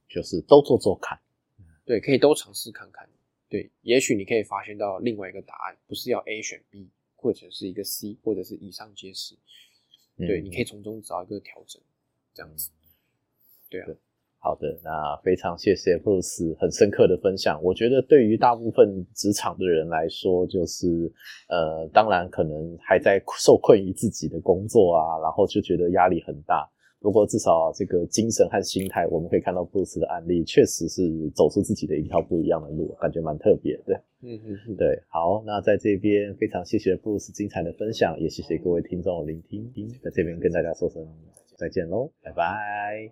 [0.10, 1.20] 就是都做做看，
[1.86, 3.10] 对，可以都尝试看看，
[3.50, 9.36] 对，也许你可以发现到另外一个答案，不是要 A 选 B，或者是一个 C，或者是以上皆是，
[10.16, 11.82] 对，你可以从中找一个调整，
[12.34, 12.70] 这样子，
[13.70, 13.88] 对啊，
[14.40, 21.12] 好的，那非常谢谢布鲁斯很深刻的分享，我觉得对于大部分职场的人来说，就是
[21.48, 26.70] 呃，当然可能还在受困于自己的工作啊，然后就觉得压力很大。
[27.00, 33.94] 不过至少这个精神和心态，我们可以看到布鲁斯的案例，确实是走出自己的一条不一样的路，感觉蛮特别的。
[34.22, 34.98] 嗯嗯嗯，对。
[35.10, 39.70] 好，那在这边非常谢谢布鲁斯精彩的分享，也谢谢各位听众的聆听。
[40.02, 41.06] 在这边跟大家说声
[41.58, 43.12] 再见喽拜拜。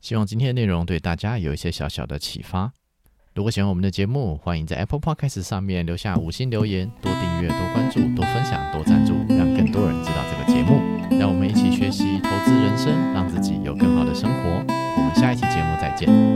[0.00, 2.72] 希望今天的内容对大家有一些小小的启发。
[3.34, 10.94] 如果喜欢我们的节目欢迎在 apple podcast 上面留下五星留言多订阅多关注多分享多赞助让更多人知道这个节目。
[11.18, 14.64] 让我们一起学习投资人生让自己有更好的生活。
[14.96, 16.33] 我们下一期节目再见。